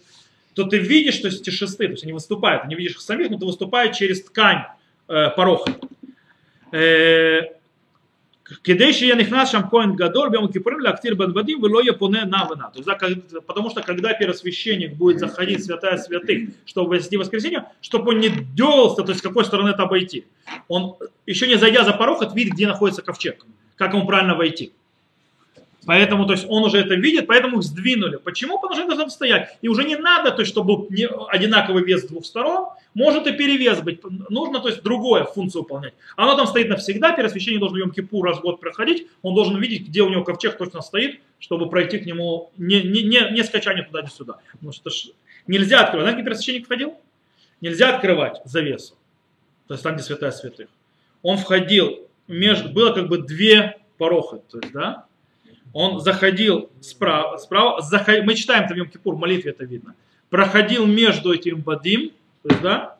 то 0.54 0.64
ты 0.64 0.78
видишь, 0.78 1.14
что 1.14 1.28
эти 1.28 1.50
шесты, 1.50 1.86
то 1.86 1.92
есть 1.92 2.02
они 2.04 2.12
выступают, 2.12 2.66
не 2.66 2.74
видишь 2.74 2.92
их 2.92 3.00
самих, 3.00 3.30
но 3.30 3.38
ты 3.38 3.46
выступаешь 3.46 3.96
через 3.96 4.22
ткань 4.22 4.64
э, 5.08 5.30
пороха. 5.36 5.76
Э, 6.72 7.42
Кедейши 8.62 9.06
я 9.06 9.14
нихнас 9.14 9.50
шам 9.50 9.68
коин 9.68 9.94
гадор 9.94 10.30
бем 10.30 10.48
кипурим 10.48 10.80
лактир 10.82 11.14
бен 11.14 11.32
вадим 11.32 11.62
вело 11.62 11.80
японе 11.80 12.24
на 12.24 12.48
вина. 12.50 12.70
То 12.70 12.80
есть, 12.80 13.46
потому 13.46 13.70
что 13.70 13.82
когда 13.82 14.12
первосвященник 14.12 14.94
будет 14.94 15.20
заходить 15.20 15.64
святая 15.64 15.96
святых, 15.98 16.50
чтобы 16.66 16.96
вести 16.96 17.16
воскресенье, 17.16 17.66
чтобы 17.80 18.10
он 18.10 18.20
не 18.20 18.28
делался, 18.28 19.02
то 19.02 19.10
есть 19.10 19.20
с 19.20 19.22
какой 19.22 19.44
стороны 19.44 19.70
это 19.70 19.84
обойти. 19.84 20.24
Он 20.68 20.96
еще 21.26 21.46
не 21.46 21.56
зайдя 21.56 21.84
за 21.84 21.92
порог, 21.92 22.20
видит, 22.34 22.54
где 22.54 22.66
находится 22.66 23.02
ковчег, 23.02 23.46
как 23.76 23.94
ему 23.94 24.06
правильно 24.06 24.34
войти. 24.34 24.72
Поэтому, 25.86 26.26
то 26.26 26.32
есть 26.32 26.44
он 26.48 26.62
уже 26.64 26.78
это 26.78 26.94
видит, 26.94 27.26
поэтому 27.26 27.58
их 27.58 27.62
сдвинули. 27.62 28.16
Почему? 28.16 28.60
Потому 28.60 28.78
что 28.78 28.86
должны 28.86 29.10
стоять. 29.10 29.56
И 29.62 29.68
уже 29.68 29.84
не 29.84 29.96
надо, 29.96 30.30
то 30.30 30.42
есть, 30.42 30.52
чтобы 30.52 30.88
был 30.88 31.26
одинаковый 31.28 31.82
вес 31.84 32.02
с 32.02 32.08
двух 32.08 32.26
сторон, 32.26 32.68
может 32.92 33.26
и 33.26 33.32
перевес 33.32 33.80
быть. 33.80 34.00
Нужно, 34.28 34.60
то 34.60 34.68
есть, 34.68 34.82
другое 34.82 35.24
функцию 35.24 35.62
выполнять. 35.62 35.94
Оно 36.16 36.36
там 36.36 36.46
стоит 36.46 36.68
навсегда, 36.68 37.12
первосвященник 37.12 37.60
должен 37.60 37.78
Йом 37.78 37.92
Кипур 37.92 38.26
раз 38.26 38.38
в 38.38 38.42
год 38.42 38.60
проходить, 38.60 39.06
он 39.22 39.34
должен 39.34 39.58
видеть, 39.58 39.88
где 39.88 40.02
у 40.02 40.10
него 40.10 40.22
ковчег 40.22 40.58
точно 40.58 40.82
стоит, 40.82 41.20
чтобы 41.38 41.70
пройти 41.70 41.98
к 41.98 42.06
нему, 42.06 42.50
не, 42.58 42.82
не, 42.82 43.02
не, 43.02 43.30
не 43.30 43.42
скача 43.42 43.72
ни 43.72 43.80
туда, 43.80 44.02
ни 44.02 44.08
сюда. 44.08 44.38
Потому 44.52 44.72
что 44.72 44.90
нельзя 45.46 45.80
открывать. 45.80 46.04
Знаете, 46.04 46.16
как 46.16 46.24
первосвященник 46.26 46.66
входил? 46.66 46.94
Нельзя 47.60 47.94
открывать 47.94 48.40
завесу. 48.44 48.94
То 49.66 49.74
есть 49.74 49.84
там, 49.84 49.94
где 49.94 50.02
святая 50.02 50.30
святых. 50.30 50.68
Он 51.22 51.38
входил, 51.38 52.08
между, 52.26 52.70
было 52.70 52.92
как 52.92 53.08
бы 53.08 53.18
две 53.18 53.78
пороха. 53.98 54.38
То 54.50 54.58
есть, 54.58 54.72
да, 54.72 55.06
он 55.72 56.00
заходил 56.00 56.70
справа, 56.80 57.36
справа 57.36 57.80
заход, 57.80 58.24
мы 58.24 58.34
читаем 58.34 58.68
там 58.68 58.78
Йом-Кипур, 58.78 59.14
в 59.14 59.18
молитве 59.18 59.52
это 59.52 59.64
видно, 59.64 59.94
проходил 60.28 60.86
между 60.86 61.32
этим 61.32 61.60
Бадим, 61.62 62.12
то 62.42 62.48
есть, 62.48 62.62
да, 62.62 62.96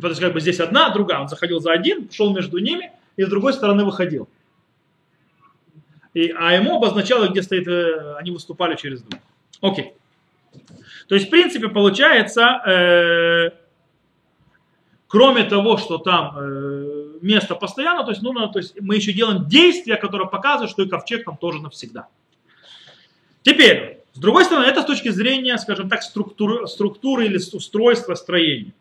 то 0.00 0.08
есть 0.08 0.20
как 0.20 0.32
бы 0.32 0.40
здесь 0.40 0.60
одна, 0.60 0.90
другая, 0.90 1.20
он 1.20 1.28
заходил 1.28 1.60
за 1.60 1.72
один, 1.72 2.10
шел 2.10 2.34
между 2.34 2.58
ними 2.58 2.92
и 3.16 3.24
с 3.24 3.28
другой 3.28 3.52
стороны 3.52 3.84
выходил. 3.84 4.28
И, 6.14 6.32
а 6.36 6.54
ему 6.54 6.76
обозначало, 6.76 7.28
где 7.28 7.42
стоит, 7.42 7.68
э, 7.68 8.14
они 8.18 8.32
выступали 8.32 8.74
через 8.76 9.02
двух. 9.02 9.20
Окей. 9.60 9.94
То 11.08 11.14
есть, 11.14 11.28
в 11.28 11.30
принципе, 11.30 11.68
получается, 11.68 12.60
э, 12.66 13.50
кроме 15.06 15.44
того, 15.44 15.76
что 15.76 15.98
там 15.98 16.36
э, 16.36 16.89
место 17.22 17.54
постоянно, 17.54 18.04
то 18.04 18.10
есть, 18.10 18.22
нужно, 18.22 18.48
то 18.48 18.58
есть 18.58 18.80
мы 18.80 18.96
еще 18.96 19.12
делаем 19.12 19.46
действия, 19.46 19.96
которые 19.96 20.28
показывают, 20.28 20.70
что 20.70 20.82
и 20.82 20.88
ковчег 20.88 21.24
там 21.24 21.36
тоже 21.36 21.60
навсегда. 21.60 22.08
Теперь, 23.42 24.00
с 24.12 24.18
другой 24.18 24.44
стороны, 24.44 24.66
это 24.66 24.82
с 24.82 24.86
точки 24.86 25.08
зрения, 25.08 25.56
скажем 25.58 25.88
так, 25.88 26.02
структуры, 26.02 26.66
структуры 26.66 27.26
или 27.26 27.36
устройства 27.36 28.14
строения. 28.14 28.74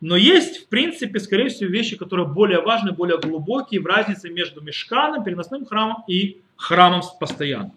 Но 0.00 0.14
есть, 0.14 0.64
в 0.64 0.68
принципе, 0.68 1.18
скорее 1.18 1.48
всего, 1.48 1.70
вещи, 1.70 1.96
которые 1.96 2.26
более 2.26 2.60
важны, 2.60 2.92
более 2.92 3.18
глубокие 3.18 3.80
в 3.80 3.86
разнице 3.86 4.30
между 4.30 4.60
мешканом, 4.60 5.24
переносным 5.24 5.66
храмом 5.66 6.04
и 6.06 6.40
храмом 6.56 7.02
постоянным. 7.18 7.72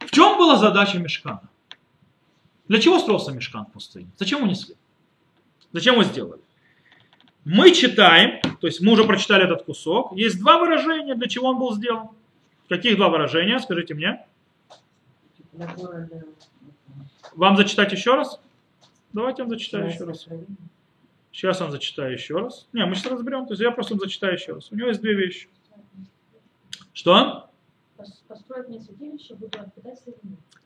В 0.00 0.10
чем 0.10 0.36
была 0.36 0.56
задача 0.56 0.98
мешкана? 0.98 1.48
Для 2.66 2.80
чего 2.80 2.98
строился 2.98 3.30
мешкан 3.30 3.66
в 3.66 3.72
пустыне? 3.72 4.08
Зачем 4.18 4.42
унесли? 4.42 4.74
Зачем 5.72 5.94
его 5.94 6.04
сделали? 6.04 6.40
Мы 7.44 7.72
читаем, 7.72 8.40
то 8.60 8.66
есть 8.66 8.80
мы 8.80 8.92
уже 8.92 9.04
прочитали 9.04 9.44
этот 9.44 9.64
кусок, 9.64 10.12
есть 10.16 10.38
два 10.38 10.58
выражения, 10.58 11.14
для 11.14 11.28
чего 11.28 11.48
он 11.48 11.58
был 11.58 11.74
сделан. 11.74 12.08
Каких 12.68 12.96
два 12.96 13.10
выражения, 13.10 13.58
скажите 13.58 13.94
мне? 13.94 14.24
Вам 17.34 17.56
зачитать 17.56 17.92
еще 17.92 18.14
раз? 18.14 18.40
Давайте 19.12 19.42
я 19.42 19.44
вам 19.44 19.50
зачитаю 19.50 19.88
еще 19.88 20.04
раз. 20.04 20.26
Сейчас 21.30 21.60
он 21.60 21.70
зачитаю 21.70 22.12
еще 22.12 22.38
раз. 22.38 22.66
Не, 22.72 22.86
мы 22.86 22.94
сейчас 22.94 23.12
разберем. 23.12 23.46
То 23.46 23.52
есть 23.52 23.62
я 23.62 23.70
просто 23.70 23.96
зачитаю 23.96 24.34
еще 24.34 24.54
раз. 24.54 24.70
У 24.70 24.76
него 24.76 24.88
есть 24.88 25.00
две 25.00 25.14
вещи. 25.14 25.48
Что? 26.92 27.50
Построить 28.28 28.68
мне 28.68 28.80
святилище, 28.80 29.34
буду 29.34 29.58
отпитать 29.58 30.00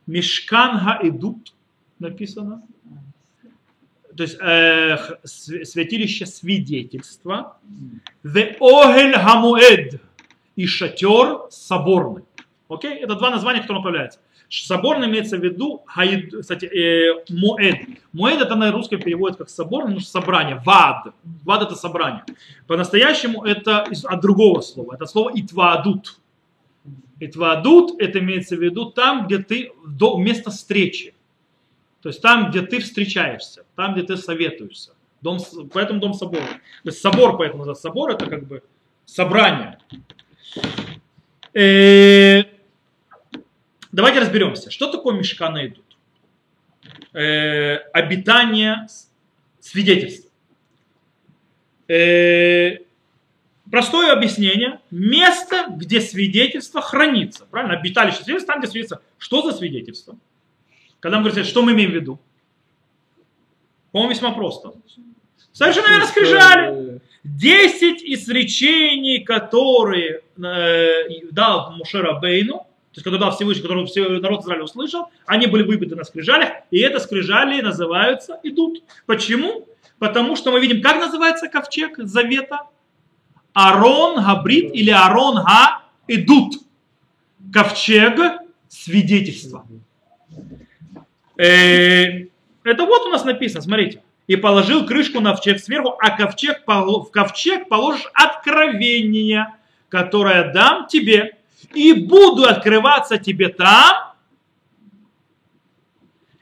Мешкан 0.06 0.78
идут 1.02 1.54
написано 1.98 2.62
то 4.18 4.24
есть 4.24 4.36
э, 4.40 4.96
святилище 5.22 6.26
свидетельства, 6.26 7.56
the 8.24 8.56
Огель 8.58 9.14
Хамуэд 9.14 10.00
и 10.56 10.66
шатер 10.66 11.42
соборный. 11.50 12.24
Окей? 12.68 12.96
Это 12.96 13.14
два 13.14 13.30
названия, 13.30 13.60
которые 13.60 13.80
появляются. 13.84 14.18
Соборный 14.50 15.06
имеется 15.06 15.36
в 15.36 15.44
виду, 15.44 15.84
кстати, 16.40 16.64
э, 16.64 17.22
Муэд. 17.30 17.76
Муэд 18.12 18.40
это 18.40 18.56
на 18.56 18.72
русском 18.72 19.00
переводит 19.00 19.38
как 19.38 19.50
соборный, 19.50 19.94
но 19.94 20.00
собрание, 20.00 20.60
вад. 20.66 21.14
Вад 21.44 21.62
это 21.62 21.76
собрание. 21.76 22.24
По-настоящему 22.66 23.44
это 23.44 23.86
от 24.02 24.20
другого 24.20 24.62
слова. 24.62 24.94
Это 24.94 25.06
слово 25.06 25.30
итвадут. 25.36 26.18
Итвадут 27.20 28.00
это 28.02 28.18
имеется 28.18 28.56
в 28.56 28.60
виду 28.60 28.86
там, 28.90 29.26
где 29.28 29.38
ты 29.38 29.70
до 29.86 30.18
места 30.18 30.50
встречи. 30.50 31.14
То 32.02 32.10
есть 32.10 32.22
там, 32.22 32.50
где 32.50 32.62
ты 32.62 32.80
встречаешься, 32.80 33.64
там, 33.74 33.94
где 33.94 34.02
ты 34.02 34.16
советуешься. 34.16 34.92
Дом, 35.20 35.38
поэтому 35.72 36.00
дом 36.00 36.14
собора. 36.14 36.46
То 36.46 36.90
есть 36.90 37.00
собор, 37.00 37.36
поэтому 37.36 37.58
называется 37.58 37.88
собор, 37.88 38.10
это 38.10 38.26
как 38.26 38.46
бы 38.46 38.62
собрание. 39.04 39.78
Э, 41.54 42.44
давайте 43.90 44.20
разберемся, 44.20 44.70
что 44.70 44.92
такое 44.92 45.16
мешкана 45.16 45.66
идут. 45.66 45.84
Э, 47.12 47.76
обитание 47.92 48.86
свидетельств. 49.58 50.30
Э, 51.88 52.78
простое 53.70 54.12
объяснение. 54.12 54.80
Место, 54.92 55.66
где 55.70 56.00
свидетельство 56.00 56.80
хранится. 56.80 57.46
Правильно? 57.46 57.76
Обиталище 57.76 58.18
свидетельства, 58.18 58.54
там, 58.54 58.60
где 58.60 58.70
свидетельство. 58.70 59.02
Что 59.18 59.42
за 59.42 59.56
свидетельство? 59.56 60.16
Когда 61.00 61.18
мы 61.18 61.24
говорим, 61.24 61.44
что 61.44 61.62
мы 61.62 61.72
имеем 61.72 61.90
в 61.90 61.94
виду? 61.94 62.18
По-моему, 63.92 64.12
весьма 64.12 64.32
просто. 64.32 64.72
Совершенно 65.52 65.88
верно 65.88 66.06
скрижали. 66.06 67.00
Десять 67.24 68.02
изречений, 68.02 69.22
которые 69.22 70.22
э, 70.42 71.30
дал 71.30 71.72
Мушера 71.72 72.18
Бейну, 72.18 72.58
то 72.58 72.94
есть 72.94 73.04
когда 73.04 73.18
дал 73.18 73.32
Всевышний, 73.32 73.62
который 73.62 73.86
все 73.86 74.08
народ 74.08 74.42
Израиля 74.42 74.64
услышал, 74.64 75.08
они 75.26 75.46
были 75.46 75.62
выбиты 75.62 75.94
на 75.94 76.04
скрижалях, 76.04 76.50
и 76.70 76.78
это 76.78 77.00
скрижали 77.00 77.60
называются 77.60 78.40
идут. 78.42 78.82
Почему? 79.04 79.66
Потому 79.98 80.36
что 80.36 80.52
мы 80.52 80.60
видим, 80.60 80.80
как 80.80 80.96
называется 80.96 81.48
ковчег 81.48 81.98
завета? 81.98 82.62
Арон 83.52 84.24
Габрит 84.24 84.74
или 84.74 84.90
Арон 84.90 85.36
Га 85.36 85.82
идут. 86.06 86.54
Ковчег 87.52 88.18
свидетельства. 88.68 89.66
Э, 91.38 92.26
это 92.64 92.84
вот 92.84 93.06
у 93.06 93.08
нас 93.08 93.24
написано, 93.24 93.62
смотрите. 93.62 94.02
И 94.26 94.36
положил 94.36 94.84
крышку 94.84 95.20
на 95.20 95.30
ковчег 95.30 95.60
сверху, 95.60 95.96
а 96.00 96.10
ковчег, 96.16 96.64
в 96.66 97.10
ковчег 97.10 97.68
положишь 97.68 98.06
откровение, 98.12 99.54
которое 99.88 100.52
дам 100.52 100.86
тебе, 100.86 101.38
и 101.72 101.94
буду 101.94 102.44
открываться 102.44 103.16
тебе 103.16 103.48
там, 103.48 104.08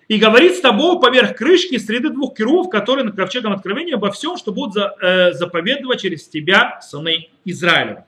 и 0.08 0.18
говорит 0.18 0.56
с 0.56 0.60
тобой 0.60 1.00
поверх 1.00 1.36
крышки 1.36 1.78
среды 1.78 2.10
двух 2.10 2.34
киров, 2.34 2.70
которые 2.70 3.04
над 3.04 3.16
ковчегом 3.16 3.52
откровения 3.52 3.94
обо 3.94 4.10
всем, 4.10 4.36
что 4.36 4.52
будут 4.52 4.74
за, 4.74 4.94
э, 5.00 5.32
заповедовать 5.32 6.00
через 6.00 6.28
тебя, 6.28 6.80
сыны 6.80 7.28
Израиля. 7.44 8.06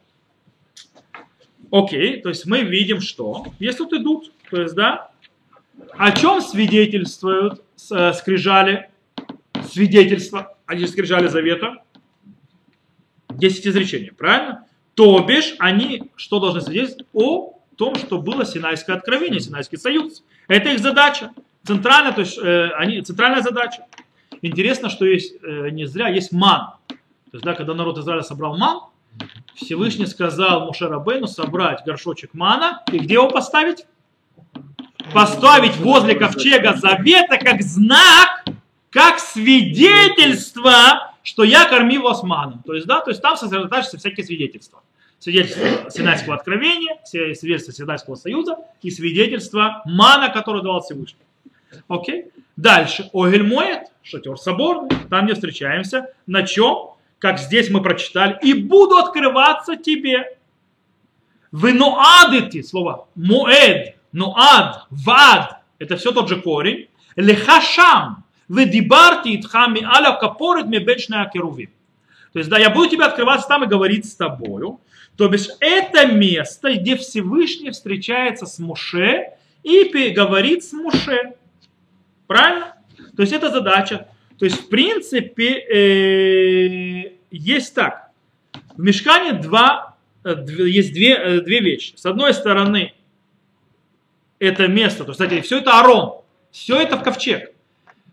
Окей, 1.71 2.21
то 2.21 2.29
есть 2.31 2.47
мы 2.47 2.63
видим, 2.63 3.01
что 3.01 3.47
если 3.59 3.79
тут 3.79 3.93
идут, 3.95 4.33
то 4.51 4.63
есть, 4.63 4.75
да, 4.75 5.11
о 5.97 6.13
чем 6.13 6.41
свидетельствуют 6.41 7.63
э, 7.91 8.13
скрижали? 8.13 8.91
Свидетельства, 9.71 10.57
они 10.67 10.87
скрижали 10.87 11.29
завета. 11.29 11.83
Десять 13.29 13.67
изречений, 13.67 14.11
правильно? 14.11 14.67
То 14.95 15.21
бишь, 15.21 15.55
они 15.59 16.11
что 16.17 16.41
должны 16.41 16.61
свидетельствовать? 16.61 17.07
О 17.13 17.59
том, 17.77 17.95
что 17.95 18.19
было 18.21 18.45
Синайское 18.45 18.97
откровение, 18.97 19.41
Синайский 19.41 19.79
союз. 19.79 20.25
Это 20.49 20.71
их 20.71 20.81
задача. 20.81 21.31
Центральная, 21.65 22.13
то 22.13 22.21
есть, 22.21 22.39
э, 22.39 22.71
они, 22.77 23.01
центральная 23.03 23.43
задача. 23.43 23.87
Интересно, 24.43 24.89
что 24.89 25.05
есть 25.05 25.35
э, 25.43 25.71
не 25.71 25.87
зря, 25.87 26.09
есть 26.09 26.33
ман. 26.33 26.73
То 26.89 26.97
есть, 27.35 27.45
да, 27.45 27.55
когда 27.55 27.75
народ 27.75 27.99
Израиля 27.99 28.23
собрал 28.23 28.57
ман, 28.57 28.81
Всевышний 29.55 30.07
сказал 30.07 30.67
Мушарабейну 30.67 31.27
собрать 31.27 31.85
горшочек 31.85 32.35
мана 32.35 32.83
и 32.93 32.99
где 32.99 33.15
его 33.15 33.29
поставить? 33.29 33.87
Поставить 35.13 35.77
возле 35.77 36.15
ковчега 36.15 36.75
завета 36.75 37.39
как 37.39 37.63
знак, 37.63 38.45
как 38.91 39.19
свидетельство, 39.19 41.15
что 41.23 41.45
я 41.45 41.65
кормил 41.67 42.03
вас 42.03 42.23
маном. 42.23 42.63
То 42.65 42.75
есть, 42.75 42.87
да, 42.87 43.01
то 43.01 43.11
есть 43.11 43.23
там 43.23 43.37
сосредотачиваются 43.37 43.99
всякие 43.99 44.25
свидетельства. 44.27 44.83
Свидетельство 45.19 45.91
Синайского 45.91 46.37
откровения, 46.37 46.99
свидетельство 47.05 47.73
Синайского 47.73 48.15
союза 48.15 48.59
и 48.83 48.91
свидетельство 48.91 49.83
мана, 49.85 50.29
который 50.29 50.63
давал 50.63 50.83
Всевышний. 50.83 51.19
Окей? 51.89 52.27
Дальше. 52.57 53.11
Огель 53.13 53.43
моет, 53.43 53.89
шатер 54.03 54.37
соборный, 54.37 54.91
там 55.11 55.27
не 55.27 55.35
встречаемся. 55.35 56.13
На 56.27 56.47
чем? 56.47 56.91
Как 57.19 57.39
здесь 57.39 57.71
мы 57.71 57.83
прочитали. 57.83 58.39
И 58.43 58.53
буду 58.53 58.97
открываться 58.97 59.77
тебе. 59.77 60.37
Вы 61.51 61.73
ноадыти, 61.73 62.63
слово 62.63 63.09
моэд, 64.13 64.35
ноад, 64.35 64.87
вад, 64.91 65.59
это 65.79 65.97
все 65.97 66.13
тот 66.13 66.29
же 66.29 66.41
корень. 66.41 66.89
Лехашам, 67.17 68.25
вы 68.49 68.65
дибарти 68.65 69.37
итхами 69.37 69.83
аля 69.83 70.17
капорит 70.17 70.67
мебечная 70.67 71.29
керувим. 71.29 71.71
То 72.33 72.39
есть, 72.39 72.51
да, 72.51 72.59
я 72.59 72.71
буду 72.71 72.91
тебе 72.91 73.05
открываться 73.05 73.49
там 73.49 73.65
и 73.65 73.67
говорить 73.67 74.07
с 74.07 74.15
тобою. 74.15 74.81
То 75.17 75.29
бишь, 75.29 75.49
это 75.61 76.07
место, 76.07 76.75
где 76.75 76.97
Всевышний 76.97 77.71
встречается 77.71 78.47
с 78.47 78.59
Муше 78.59 79.33
и 79.63 79.85
говорит 80.11 80.65
с 80.65 80.73
Муше. 80.73 81.35
Правильно? 82.27 82.75
То 83.17 83.23
есть 83.23 83.33
это 83.33 83.51
задача. 83.51 84.09
То 84.39 84.45
есть 84.45 84.61
в 84.61 84.69
принципе 84.69 85.59
э, 85.59 87.13
есть 87.31 87.75
так. 87.75 88.11
В 88.77 88.81
мешкане 88.81 89.33
два, 89.33 89.97
э, 90.23 90.37
есть 90.67 90.93
две, 90.93 91.15
э, 91.15 91.41
две 91.41 91.61
вещи. 91.61 91.95
С 91.97 92.07
одной 92.07 92.33
стороны 92.33 92.93
это 94.39 94.69
место, 94.69 95.05
то 95.05 95.11
есть, 95.11 95.21
кстати, 95.21 95.41
все 95.41 95.59
это 95.59 95.79
Арон, 95.79 96.23
все 96.51 96.81
это 96.81 96.97
в 96.97 97.03
ковчег. 97.03 97.53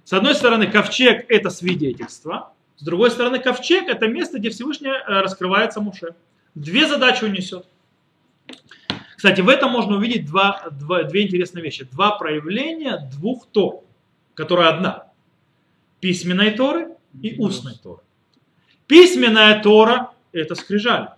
С 0.03 0.13
одной 0.13 0.35
стороны 0.35 0.67
ковчег 0.67 1.25
это 1.29 1.49
свидетельство, 1.49 2.53
с 2.77 2.83
другой 2.83 3.11
стороны 3.11 3.39
ковчег 3.39 3.87
это 3.87 4.07
место, 4.07 4.39
где 4.39 4.49
Всевышний 4.49 4.89
э, 4.89 5.01
раскрывается 5.07 5.81
Муше. 5.81 6.15
Две 6.53 6.87
задачи 6.87 7.23
он 7.23 7.33
несет. 7.33 7.65
Кстати, 9.15 9.41
в 9.41 9.49
этом 9.49 9.71
можно 9.71 9.95
увидеть 9.95 10.25
два, 10.25 10.67
два, 10.71 11.03
две 11.03 11.23
интересные 11.23 11.63
вещи. 11.63 11.85
Два 11.85 12.17
проявления 12.17 13.09
двух 13.11 13.47
тор 13.47 13.85
которая 14.35 14.69
одна. 14.69 15.07
Письменной 15.99 16.51
Торы 16.51 16.89
и 17.19 17.39
устной 17.39 17.73
Торы. 17.81 18.01
Письменная 18.85 19.63
Тора– 19.63 20.11
это 20.31 20.53
скрижаль. 20.53 21.09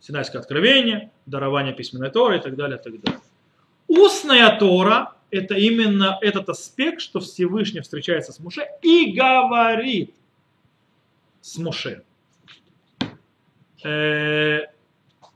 Синайское 0.00 0.42
откровение, 0.42 1.10
дарование 1.24 1.72
письменной 1.72 2.10
Торы 2.10 2.36
и 2.36 2.40
так 2.40 2.54
далее, 2.56 2.78
и 2.78 2.82
так 2.82 3.00
далее. 3.00 3.20
Устная 3.88 4.58
Тора– 4.58 5.14
это 5.30 5.54
именно 5.54 6.18
этот 6.20 6.48
аспект, 6.48 7.00
что 7.00 7.20
Всевышний 7.20 7.80
встречается 7.80 8.32
с 8.32 8.40
Муше 8.40 8.66
и 8.82 9.12
говорит 9.12 10.14
с 11.40 11.58
Муше. 11.58 12.02
Э, 13.84 14.66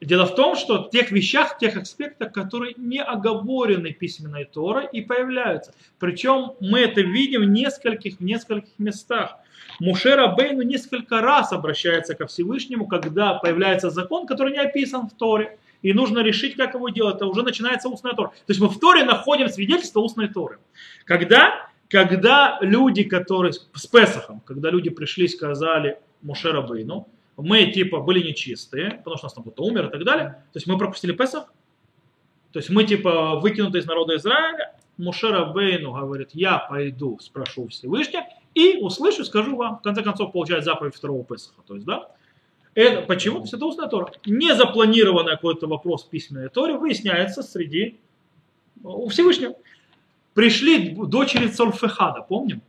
Дело 0.00 0.24
в 0.24 0.34
том, 0.34 0.56
что 0.56 0.84
в 0.84 0.90
тех 0.90 1.10
вещах, 1.10 1.56
в 1.56 1.58
тех 1.58 1.76
аспектах, 1.76 2.32
которые 2.32 2.72
не 2.78 3.02
оговорены 3.02 3.92
письменной 3.92 4.46
Торой 4.46 4.88
и 4.90 5.02
появляются. 5.02 5.74
Причем 5.98 6.52
мы 6.58 6.80
это 6.80 7.02
видим 7.02 7.42
в 7.42 7.50
нескольких, 7.50 8.16
в 8.16 8.20
нескольких 8.24 8.78
местах. 8.78 9.36
Мушера 9.78 10.28
Бейну 10.28 10.62
несколько 10.62 11.20
раз 11.20 11.52
обращается 11.52 12.14
ко 12.14 12.26
Всевышнему, 12.26 12.86
когда 12.86 13.34
появляется 13.34 13.90
закон, 13.90 14.26
который 14.26 14.52
не 14.52 14.58
описан 14.58 15.06
в 15.06 15.12
Торе. 15.12 15.58
И 15.82 15.92
нужно 15.92 16.20
решить, 16.20 16.56
как 16.56 16.74
его 16.74 16.88
делать. 16.88 17.16
Это 17.16 17.26
уже 17.26 17.42
начинается 17.42 17.88
устная 17.88 18.12
Тора. 18.12 18.28
То 18.28 18.44
есть 18.48 18.60
мы 18.60 18.68
в 18.68 18.78
Торе 18.78 19.04
находим 19.04 19.48
свидетельство 19.48 20.00
устной 20.00 20.28
Торы. 20.28 20.58
Когда, 21.04 21.70
когда 21.88 22.58
люди, 22.60 23.04
которые 23.04 23.52
с 23.52 23.86
Песахом, 23.86 24.40
когда 24.40 24.70
люди 24.70 24.90
пришли 24.90 25.24
и 25.24 25.28
сказали 25.28 25.98
Мушера 26.22 26.62
Бейну, 26.62 27.08
мы 27.36 27.66
типа 27.70 28.00
были 28.00 28.26
нечистые, 28.26 28.90
потому 28.90 29.16
что 29.16 29.24
у 29.24 29.28
нас 29.28 29.34
там 29.34 29.44
кто-то 29.44 29.64
умер 29.64 29.86
и 29.86 29.90
так 29.90 30.04
далее. 30.04 30.44
То 30.52 30.56
есть 30.56 30.66
мы 30.66 30.76
пропустили 30.76 31.12
Песах. 31.12 31.52
То 32.52 32.58
есть 32.58 32.68
мы 32.68 32.84
типа 32.84 33.36
выкинуты 33.36 33.78
из 33.78 33.86
народа 33.86 34.16
Израиля. 34.16 34.74
Мушера 34.98 35.46
Бейну 35.46 35.92
говорит, 35.92 36.30
я 36.34 36.58
пойду, 36.58 37.18
спрошу 37.20 37.68
Всевышнего 37.68 38.24
и 38.54 38.76
услышу, 38.76 39.24
скажу 39.24 39.56
вам. 39.56 39.78
В 39.78 39.82
конце 39.82 40.02
концов, 40.02 40.32
получает 40.32 40.64
заповедь 40.64 40.94
второго 40.94 41.24
Песаха. 41.24 41.62
То 41.66 41.74
есть, 41.74 41.86
да, 41.86 42.10
это, 42.74 43.02
почему? 43.02 43.36
То 43.36 43.42
есть 43.42 43.54
это 43.54 43.66
устная 43.66 43.88
Тора. 43.88 44.12
Не 44.26 44.54
запланированный 44.54 45.32
какой-то 45.32 45.66
вопрос 45.66 46.04
письменной 46.04 46.48
Торе 46.48 46.76
выясняется 46.76 47.42
среди 47.42 47.98
у 48.82 49.08
Всевышнего. 49.08 49.54
Пришли 50.34 50.90
дочери 50.90 51.48
Цольфехада, 51.48 52.22
помним? 52.22 52.62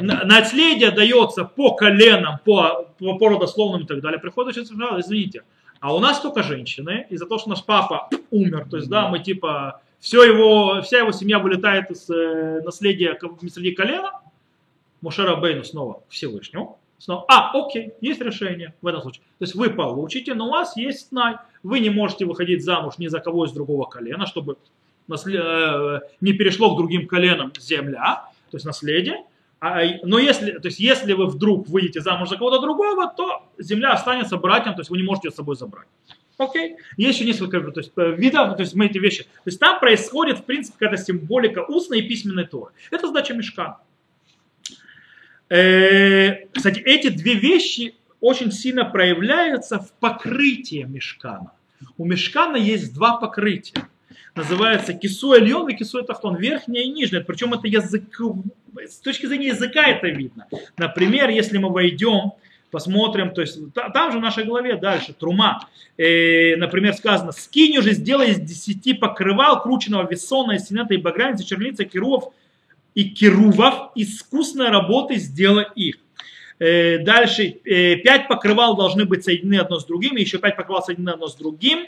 наследие 0.00 0.90
дается 0.90 1.44
по 1.44 1.74
коленам, 1.74 2.38
по, 2.44 2.88
по, 2.98 3.18
по 3.18 3.78
и 3.80 3.86
так 3.86 4.00
далее, 4.00 4.20
приходит 4.20 4.56
очень 4.56 4.66
сказал, 4.66 5.00
извините, 5.00 5.42
а 5.80 5.94
у 5.94 6.00
нас 6.00 6.20
только 6.20 6.42
женщины, 6.42 7.06
из-за 7.10 7.26
того, 7.26 7.38
что 7.38 7.50
наш 7.50 7.64
папа 7.64 8.08
умер, 8.30 8.68
то 8.70 8.76
есть, 8.76 8.88
да, 8.88 9.08
мы 9.08 9.20
типа, 9.20 9.80
все 10.00 10.22
его, 10.24 10.82
вся 10.82 10.98
его 10.98 11.12
семья 11.12 11.38
вылетает 11.38 11.90
из 11.90 12.08
э, 12.10 12.60
наследия 12.64 13.18
среди 13.52 13.72
колена, 13.72 14.20
Мушера 15.00 15.36
Бейну 15.36 15.64
снова 15.64 16.02
Всевышнему, 16.08 16.78
снова, 16.98 17.24
а, 17.28 17.50
окей, 17.58 17.92
есть 18.00 18.20
решение 18.20 18.74
в 18.82 18.86
этом 18.86 19.02
случае. 19.02 19.22
То 19.38 19.44
есть 19.44 19.54
вы 19.54 19.70
получите, 19.70 20.34
но 20.34 20.46
у 20.46 20.50
вас 20.50 20.76
есть 20.76 21.08
снай. 21.08 21.36
Вы 21.62 21.80
не 21.80 21.90
можете 21.90 22.24
выходить 22.24 22.64
замуж 22.64 22.94
ни 22.98 23.08
за 23.08 23.20
кого 23.20 23.46
из 23.46 23.52
другого 23.52 23.86
колена, 23.86 24.26
чтобы 24.26 24.56
э, 25.08 26.00
не 26.20 26.32
перешло 26.32 26.74
к 26.74 26.78
другим 26.78 27.06
коленам 27.06 27.52
земля, 27.58 28.24
то 28.50 28.56
есть 28.56 28.66
наследие. 28.66 29.24
А, 29.60 29.80
но 30.04 30.18
если, 30.18 30.52
то 30.52 30.68
есть, 30.68 30.78
если 30.78 31.12
вы 31.14 31.26
вдруг 31.26 31.68
выйдете 31.68 32.00
замуж 32.00 32.28
за 32.28 32.36
кого-то 32.36 32.60
другого, 32.60 33.12
то 33.16 33.42
земля 33.58 33.92
останется 33.92 34.36
братьям, 34.36 34.74
то 34.74 34.80
есть 34.80 34.90
вы 34.90 34.98
не 34.98 35.02
можете 35.02 35.28
ее 35.28 35.32
с 35.32 35.36
собой 35.36 35.56
забрать. 35.56 35.88
Окей? 36.38 36.76
Есть 36.96 37.18
еще 37.18 37.26
несколько 37.26 37.60
то 37.72 37.80
есть, 37.80 37.92
э, 37.96 38.12
видов, 38.12 38.56
то 38.56 38.62
есть 38.62 38.74
мы 38.74 38.86
эти 38.86 38.98
вещи. 38.98 39.24
То 39.24 39.46
есть 39.46 39.58
там 39.58 39.80
происходит, 39.80 40.38
в 40.38 40.44
принципе, 40.44 40.76
какая-то 40.78 41.02
символика 41.02 41.64
устной 41.68 41.98
и 41.98 42.08
письменной 42.08 42.46
торы. 42.46 42.70
Это 42.92 43.08
задача 43.08 43.34
мешка. 43.34 43.80
Э, 45.48 46.46
кстати, 46.52 46.80
эти 46.80 47.08
две 47.08 47.34
вещи 47.34 47.94
очень 48.20 48.52
сильно 48.52 48.84
проявляются 48.84 49.78
в 49.78 49.92
покрытии 49.92 50.84
мешкана. 50.88 51.52
У 51.96 52.04
мешкана 52.04 52.56
есть 52.56 52.92
два 52.94 53.16
покрытия 53.18 53.88
называется 54.38 54.94
кису 54.94 55.34
эльон 55.34 55.68
и 55.68 55.74
кису 55.74 56.02
тахтон, 56.02 56.36
верхняя 56.36 56.84
и 56.84 56.88
нижняя. 56.88 57.22
Причем 57.22 57.52
это 57.52 57.66
язык, 57.66 58.04
с 58.88 58.98
точки 58.98 59.26
зрения 59.26 59.48
языка 59.48 59.86
это 59.86 60.08
видно. 60.08 60.46
Например, 60.76 61.28
если 61.28 61.58
мы 61.58 61.70
войдем, 61.70 62.32
посмотрим, 62.70 63.32
то 63.32 63.40
есть 63.40 63.58
там 63.72 64.12
же 64.12 64.18
в 64.18 64.22
нашей 64.22 64.44
голове 64.44 64.76
дальше, 64.76 65.12
трума, 65.12 65.66
э, 65.96 66.56
например, 66.56 66.94
сказано, 66.94 67.32
скинь 67.32 67.78
уже 67.78 67.92
сделай 67.92 68.30
из 68.30 68.40
десяти 68.40 68.94
покрывал 68.94 69.62
крученного 69.62 70.08
весона, 70.08 70.52
из 70.52 70.66
синета 70.66 70.94
и 70.94 70.98
багряницы, 70.98 71.44
черница, 71.44 71.84
керувов 71.84 72.32
и 72.98 73.10
керувов, 73.10 73.92
искусной 73.94 74.70
работы 74.70 75.18
сделай 75.18 75.66
их. 75.76 75.98
Э, 76.58 76.98
дальше, 76.98 77.44
э, 77.64 77.94
пять 77.94 78.26
покрывал 78.26 78.76
должны 78.76 79.04
быть 79.04 79.22
соединены 79.22 79.60
одно 79.60 79.78
с 79.78 79.84
другим, 79.86 80.16
и 80.16 80.20
еще 80.20 80.38
пять 80.38 80.56
покрывал 80.56 80.82
соединены 80.82 81.10
одно 81.10 81.28
с 81.28 81.36
другим. 81.36 81.86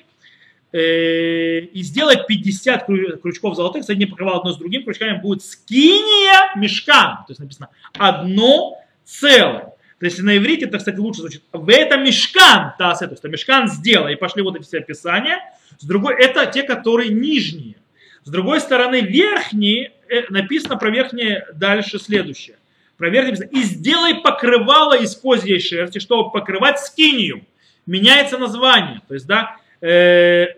Э, 0.71 1.59
и 1.59 1.83
сделать 1.83 2.29
50 2.29 2.87
крючков 2.87 3.57
золотых, 3.57 3.83
соедини 3.83 4.07
покрывало 4.07 4.39
одно 4.39 4.53
с 4.53 4.57
другим 4.57 4.85
крючками, 4.85 5.21
будет 5.21 5.43
скиния 5.43 6.55
мешкан. 6.55 7.25
То 7.27 7.31
есть 7.31 7.41
написано 7.41 7.71
одно 7.99 8.79
целое. 9.05 9.73
То 9.99 10.07
есть 10.07 10.23
на 10.23 10.37
иврите 10.37 10.67
это, 10.67 10.79
кстати, 10.79 10.99
лучше 10.99 11.23
звучит. 11.23 11.43
В 11.53 11.69
этом 11.73 12.05
мешкан, 12.05 12.75
тасе, 12.79 13.09
то 13.09 13.15
есть 13.15 13.25
мешкан 13.25 13.67
сделай. 13.67 14.13
И 14.13 14.17
пошли 14.17 14.43
вот 14.43 14.55
эти 14.55 14.63
все 14.63 14.79
описания. 14.79 15.41
С 15.77 15.85
другой, 15.85 16.23
это 16.23 16.47
те, 16.47 16.63
которые 16.63 17.11
нижние. 17.11 17.75
С 18.23 18.31
другой 18.31 18.61
стороны, 18.61 19.01
верхние, 19.01 19.93
написано 20.29 20.77
про 20.77 20.91
верхние 20.91 21.47
дальше 21.55 21.99
следующее. 21.99 22.57
Про 22.97 23.09
верхние 23.11 23.37
написано, 23.37 23.59
и 23.59 23.63
сделай 23.65 24.15
покрывало 24.17 24.97
из 24.97 25.17
козьей 25.17 25.61
шерсти, 25.61 25.99
чтобы 25.99 26.31
покрывать 26.31 26.81
скинию. 26.81 27.45
Меняется 27.87 28.39
название. 28.39 29.01
То 29.09 29.15
есть, 29.15 29.27
да, 29.27 29.57
э, 29.81 30.49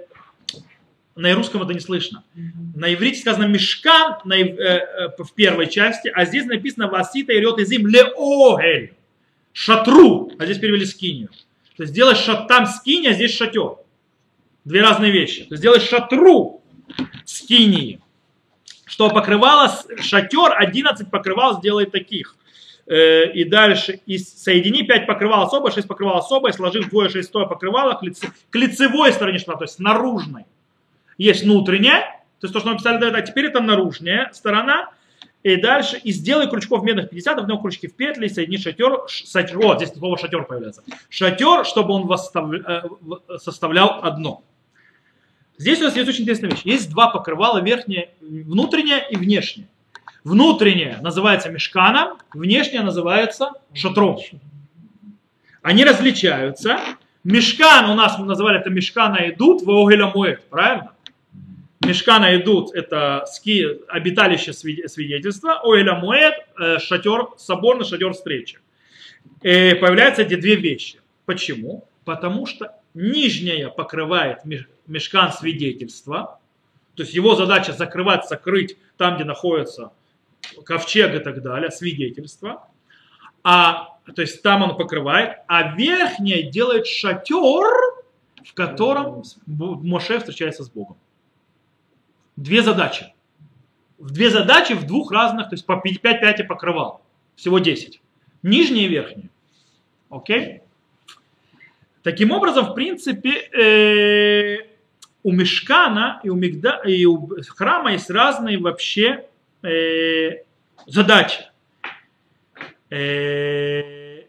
на 1.14 1.34
русском 1.34 1.62
это 1.62 1.74
не 1.74 1.80
слышно. 1.80 2.24
На 2.74 2.92
иврите 2.92 3.20
сказано 3.20 3.44
мешкан 3.44 4.16
на, 4.24 4.34
э, 4.34 4.44
э, 4.44 5.08
в 5.18 5.32
первой 5.34 5.68
части, 5.68 6.08
а 6.08 6.24
здесь 6.24 6.46
написано 6.46 6.88
васита 6.88 7.32
и 7.32 7.40
рет 7.40 7.58
изим 7.58 7.86
леогель. 7.86 8.94
Шатру, 9.52 10.32
а 10.38 10.44
здесь 10.46 10.58
перевели 10.58 10.86
скинию. 10.86 11.28
То 11.76 11.82
есть 11.82 11.92
делаешь 11.94 12.18
шат, 12.18 12.48
там 12.48 12.66
скиния, 12.66 13.10
а 13.10 13.14
здесь 13.14 13.36
шатер. 13.36 13.76
Две 14.64 14.80
разные 14.80 15.10
вещи. 15.10 15.44
То 15.44 15.54
есть 15.54 15.62
делаешь 15.62 15.82
шатру 15.82 16.62
скинии. 17.24 18.00
Что 18.92 19.08
покрывало 19.08 19.72
шатер, 20.02 20.52
11 20.54 21.10
покрывал 21.10 21.58
сделай 21.58 21.86
таких. 21.86 22.36
Э, 22.86 23.24
и 23.32 23.44
дальше 23.44 24.00
и 24.04 24.18
соедини 24.18 24.82
5 24.82 25.06
покрывал 25.06 25.44
особо, 25.44 25.70
6 25.70 25.88
покрывал 25.88 26.18
особо, 26.18 26.50
и 26.50 26.52
сложив 26.52 26.90
двое 26.90 27.08
шестое 27.08 27.46
покрывало 27.46 27.94
к, 27.94 28.02
лице, 28.02 28.28
к 28.50 28.54
лицевой 28.54 29.14
стороне 29.14 29.38
штана, 29.38 29.56
то 29.56 29.64
есть 29.64 29.78
наружной. 29.78 30.44
Есть 31.16 31.44
внутренняя, 31.44 32.00
то 32.38 32.44
есть 32.44 32.52
то, 32.52 32.60
что 32.60 32.68
мы 32.68 32.74
написали 32.74 32.98
до 32.98 33.06
этого, 33.06 33.22
а 33.22 33.26
теперь 33.26 33.46
это 33.46 33.62
наружная 33.62 34.30
сторона, 34.34 34.90
и 35.42 35.56
дальше, 35.56 35.96
и 35.96 36.12
сделай 36.12 36.50
крючков 36.50 36.82
медных 36.82 37.08
50, 37.08 37.44
в 37.44 37.48
нем 37.48 37.62
крючки 37.62 37.86
в 37.86 37.94
петли, 37.96 38.28
соедини 38.28 38.58
шатер, 38.58 39.08
шатер, 39.08 39.56
вот 39.56 39.80
здесь 39.80 39.96
слово 39.96 40.18
шатер 40.18 40.44
появляется, 40.44 40.84
шатер, 41.08 41.64
чтобы 41.64 41.94
он 41.94 42.12
э, 42.12 43.38
составлял 43.38 44.00
одно. 44.02 44.44
Здесь 45.62 45.80
у 45.80 45.84
нас 45.84 45.94
есть 45.94 46.08
очень 46.08 46.22
интересная 46.22 46.50
вещь. 46.50 46.62
Есть 46.64 46.90
два 46.90 47.08
покрывала, 47.08 47.62
верхнее, 47.62 48.10
внутреннее 48.20 49.06
и 49.08 49.16
внешнее. 49.16 49.68
Внутреннее 50.24 50.98
называется 51.02 51.50
мешканом, 51.50 52.18
внешнее 52.34 52.82
называется 52.82 53.52
шатром. 53.72 54.18
Они 55.62 55.84
различаются. 55.84 56.80
Мешкан 57.22 57.88
у 57.90 57.94
нас 57.94 58.18
мы 58.18 58.26
называли 58.26 58.58
это 58.58 58.70
мешкана 58.70 59.30
идут 59.30 59.62
в 59.62 59.70
Огеля 59.70 60.12
правильно? 60.50 60.94
Мешкана 61.86 62.36
идут 62.36 62.74
это 62.74 63.24
ски, 63.28 63.64
обиталище 63.86 64.52
свидетельства, 64.52 65.60
Огеля 65.62 65.94
Муэт, 65.94 66.34
э, 66.58 66.80
шатер, 66.80 67.28
соборный 67.36 67.84
шатер 67.84 68.14
встречи. 68.14 68.58
И 69.42 69.48
э, 69.48 69.76
появляются 69.76 70.22
эти 70.22 70.34
две 70.34 70.56
вещи. 70.56 70.98
Почему? 71.24 71.86
Потому 72.04 72.46
что 72.46 72.74
нижняя 72.94 73.68
покрывает 73.68 74.40
мешкан 74.86 75.32
свидетельства, 75.32 76.40
то 76.94 77.02
есть 77.02 77.14
его 77.14 77.34
задача 77.34 77.72
закрывать, 77.72 78.26
сокрыть 78.26 78.76
там, 78.96 79.16
где 79.16 79.24
находится 79.24 79.92
ковчег 80.64 81.14
и 81.14 81.18
так 81.20 81.42
далее, 81.42 81.70
свидетельство. 81.70 82.68
А, 83.42 83.98
то 84.14 84.22
есть 84.22 84.42
там 84.42 84.62
он 84.62 84.76
покрывает, 84.76 85.38
а 85.46 85.74
верхняя 85.74 86.50
делает 86.50 86.86
шатер, 86.86 87.64
в 88.44 88.54
котором 88.54 89.22
Моше 89.46 90.18
встречается 90.18 90.64
с 90.64 90.70
Богом. 90.70 90.96
Две 92.36 92.62
задачи. 92.62 93.14
Две 93.98 94.30
задачи 94.30 94.72
в 94.72 94.84
двух 94.84 95.12
разных, 95.12 95.48
то 95.48 95.54
есть 95.54 95.64
по 95.64 95.80
5-5 95.84 96.44
покрывал. 96.44 97.02
Всего 97.36 97.58
10. 97.58 98.00
Нижняя 98.42 98.84
и 98.84 98.88
верхняя. 98.88 99.30
Окей? 100.10 100.62
Таким 102.02 102.32
образом, 102.32 102.66
в 102.66 102.74
принципе, 102.74 103.30
э, 103.30 104.56
у 105.22 105.32
Мешкана 105.32 106.20
и 106.24 106.30
у, 106.30 106.34
Мигда, 106.34 106.80
и 106.84 107.04
у 107.04 107.28
храма 107.48 107.92
есть 107.92 108.10
разные 108.10 108.58
вообще 108.58 109.26
э, 109.62 110.42
задачи. 110.86 111.44
Э, 112.90 114.24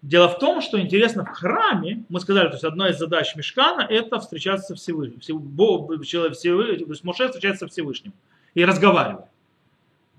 дело 0.00 0.28
в 0.28 0.38
том, 0.38 0.62
что 0.62 0.80
интересно, 0.80 1.26
в 1.26 1.28
храме, 1.28 2.04
мы 2.08 2.20
сказали, 2.20 2.46
то 2.46 2.54
есть 2.54 2.64
одна 2.64 2.88
из 2.88 2.98
задач 2.98 3.36
Мешкана 3.36 3.82
это 3.82 4.18
встречаться 4.18 4.68
со 4.68 4.74
Всевышним. 4.76 5.20
Всевышним 5.20 6.86
то 6.86 6.90
есть 6.90 7.04
Моше 7.04 7.26
встречается 7.26 7.66
со 7.66 7.70
Всевышним 7.70 8.14
и 8.54 8.64
разговаривает. 8.64 9.26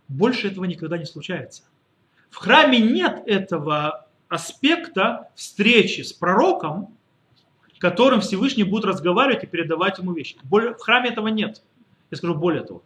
Больше 0.08 0.50
этого 0.50 0.66
никогда 0.66 1.00
не 1.00 1.06
случается. 1.06 1.64
В 2.30 2.38
храме 2.38 2.80
нет 2.80 3.24
этого 3.26 4.08
аспекта 4.32 5.30
встречи 5.36 6.02
с 6.02 6.13
пророком, 6.13 6.96
которым 7.78 8.22
Всевышний 8.22 8.63
будет 8.63 8.86
разговаривать 8.86 9.44
и 9.44 9.48
передавать 9.48 10.00
ему 10.00 10.13
вещи. 10.13 10.38
В 10.44 10.76
храме 10.80 11.10
этого 11.10 11.28
нет. 11.28 11.62
Я 12.10 12.17
скажу 12.17 12.36
более 12.36 12.63
того 12.63 12.82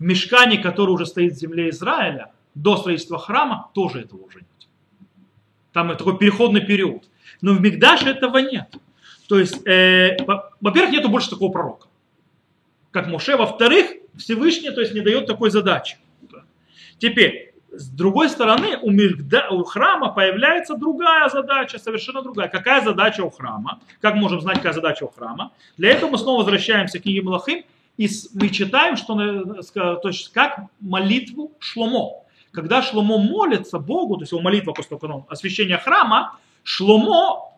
в 0.00 0.02
мешкане, 0.02 0.58
который 0.58 0.90
уже 0.90 1.06
стоит 1.06 1.34
в 1.34 1.38
земле 1.38 1.68
Израиля, 1.68 2.32
до 2.54 2.76
строительства 2.78 3.18
храма, 3.18 3.70
тоже 3.74 4.00
этого 4.00 4.22
уже 4.22 4.38
нет. 4.38 4.68
Там 5.72 5.96
такой 5.96 6.18
переходный 6.18 6.62
период. 6.62 7.04
Но 7.42 7.52
в 7.52 7.60
Мигдаше 7.60 8.08
этого 8.08 8.38
нет. 8.38 8.74
То 9.28 9.38
есть, 9.38 9.64
э, 9.66 10.16
во-первых, 10.60 10.90
нету 10.90 11.10
больше 11.10 11.30
такого 11.30 11.52
пророка, 11.52 11.86
как 12.90 13.06
Моше. 13.06 13.36
Во-вторых, 13.36 13.92
Всевышний 14.16 14.70
то 14.70 14.80
есть, 14.80 14.94
не 14.94 15.00
дает 15.00 15.26
такой 15.26 15.50
задачи. 15.50 15.98
Теперь, 16.98 17.49
с 17.72 17.88
другой 17.88 18.28
стороны, 18.28 18.76
у, 18.82 19.64
храма 19.64 20.12
появляется 20.12 20.74
другая 20.74 21.28
задача, 21.28 21.78
совершенно 21.78 22.22
другая. 22.22 22.48
Какая 22.48 22.82
задача 22.82 23.22
у 23.22 23.30
храма? 23.30 23.80
Как 24.00 24.16
можем 24.16 24.40
знать, 24.40 24.56
какая 24.56 24.72
задача 24.72 25.04
у 25.04 25.08
храма? 25.08 25.52
Для 25.76 25.90
этого 25.90 26.10
мы 26.10 26.18
снова 26.18 26.38
возвращаемся 26.38 26.98
к 26.98 27.02
книге 27.02 27.22
Малахим 27.22 27.64
и 28.00 28.08
мы 28.32 28.48
читаем, 28.48 28.96
что, 28.96 29.14
то 29.74 30.08
есть, 30.08 30.32
как 30.32 30.60
молитву 30.80 31.52
Шломо. 31.58 32.24
Когда 32.50 32.80
Шломо 32.80 33.18
молится 33.18 33.78
Богу, 33.78 34.16
то 34.16 34.22
есть 34.22 34.32
его 34.32 34.40
молитва 34.40 34.72
после 34.72 34.96
того, 34.96 35.26
освящения 35.28 35.76
храма, 35.76 36.38
Шломо 36.64 37.52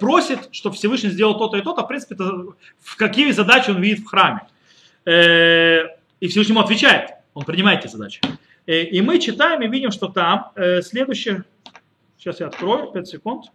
просит, 0.00 0.48
чтобы 0.52 0.74
Всевышний 0.74 1.10
сделал 1.10 1.36
то-то 1.36 1.58
и 1.58 1.60
то-то, 1.60 1.82
в 1.82 1.86
принципе, 1.86 2.16
в 2.16 2.96
какие 2.96 3.30
задачи 3.32 3.68
он 3.68 3.82
видит 3.82 4.00
в 4.00 4.06
храме. 4.06 4.40
Э, 5.04 5.82
и 6.18 6.28
Всевышний 6.28 6.54
ему 6.54 6.64
отвечает, 6.64 7.10
он 7.34 7.44
принимает 7.44 7.84
эти 7.84 7.92
задачи. 7.92 8.20
Э, 8.68 8.82
и 8.82 9.00
мы 9.00 9.18
читаем 9.18 9.62
и 9.62 9.68
видим, 9.68 9.90
что 9.90 10.08
там 10.08 10.52
э, 10.54 10.82
следующее, 10.82 11.44
сейчас 12.18 12.38
я 12.38 12.48
открою, 12.48 12.92
5 12.92 13.08
секунд, 13.08 13.46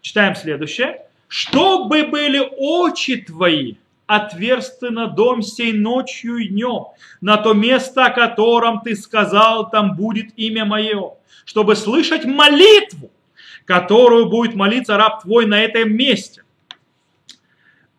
читаем 0.00 0.34
следующее, 0.36 1.02
чтобы 1.28 2.06
были 2.06 2.40
очи 2.56 3.16
твои 3.16 3.74
отверсты 4.06 4.88
на 4.88 5.06
дом 5.08 5.42
сей 5.42 5.74
ночью 5.74 6.36
и 6.36 6.48
днем, 6.48 6.86
на 7.20 7.36
то 7.36 7.52
место, 7.52 8.06
о 8.06 8.10
котором 8.10 8.80
ты 8.80 8.96
сказал, 8.96 9.68
там 9.68 9.96
будет 9.96 10.28
имя 10.36 10.64
мое, 10.64 11.14
чтобы 11.44 11.76
слышать 11.76 12.24
молитву, 12.24 13.10
которую 13.66 14.30
будет 14.30 14.54
молиться 14.54 14.96
раб 14.96 15.22
твой 15.22 15.44
на 15.44 15.60
этом 15.60 15.92
месте. 15.94 16.43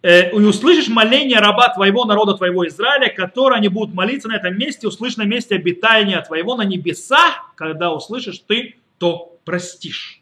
Э, 0.05 0.29
и 0.29 0.35
услышишь 0.35 0.87
моление 0.87 1.39
раба 1.39 1.69
твоего 1.69 2.05
народа 2.05 2.35
твоего 2.35 2.67
Израиля, 2.67 3.11
которое 3.11 3.55
они 3.55 3.69
будут 3.69 3.95
молиться 3.95 4.27
на 4.27 4.35
этом 4.35 4.55
месте, 4.55 4.87
услышь 4.87 5.17
на 5.17 5.23
месте 5.23 5.55
обитания 5.55 6.21
твоего 6.21 6.55
на 6.55 6.61
небесах, 6.61 7.51
когда 7.55 7.91
услышишь 7.91 8.37
ты, 8.47 8.75
то 8.99 9.35
простишь. 9.45 10.21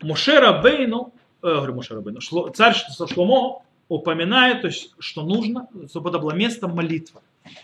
Мушера 0.00 0.62
Бейну, 0.62 1.12
э, 1.42 1.48
говорю 1.54 1.74
Мушера 1.74 2.00
Бейну, 2.00 2.20
царь 2.20 2.74
Шломо 3.12 3.62
упоминает, 3.90 4.62
то 4.62 4.68
есть, 4.68 4.94
что 4.98 5.22
нужно, 5.22 5.68
чтобы 5.90 6.08
это 6.08 6.18
было 6.18 6.32
место 6.32 6.66
молитвы, 6.66 7.20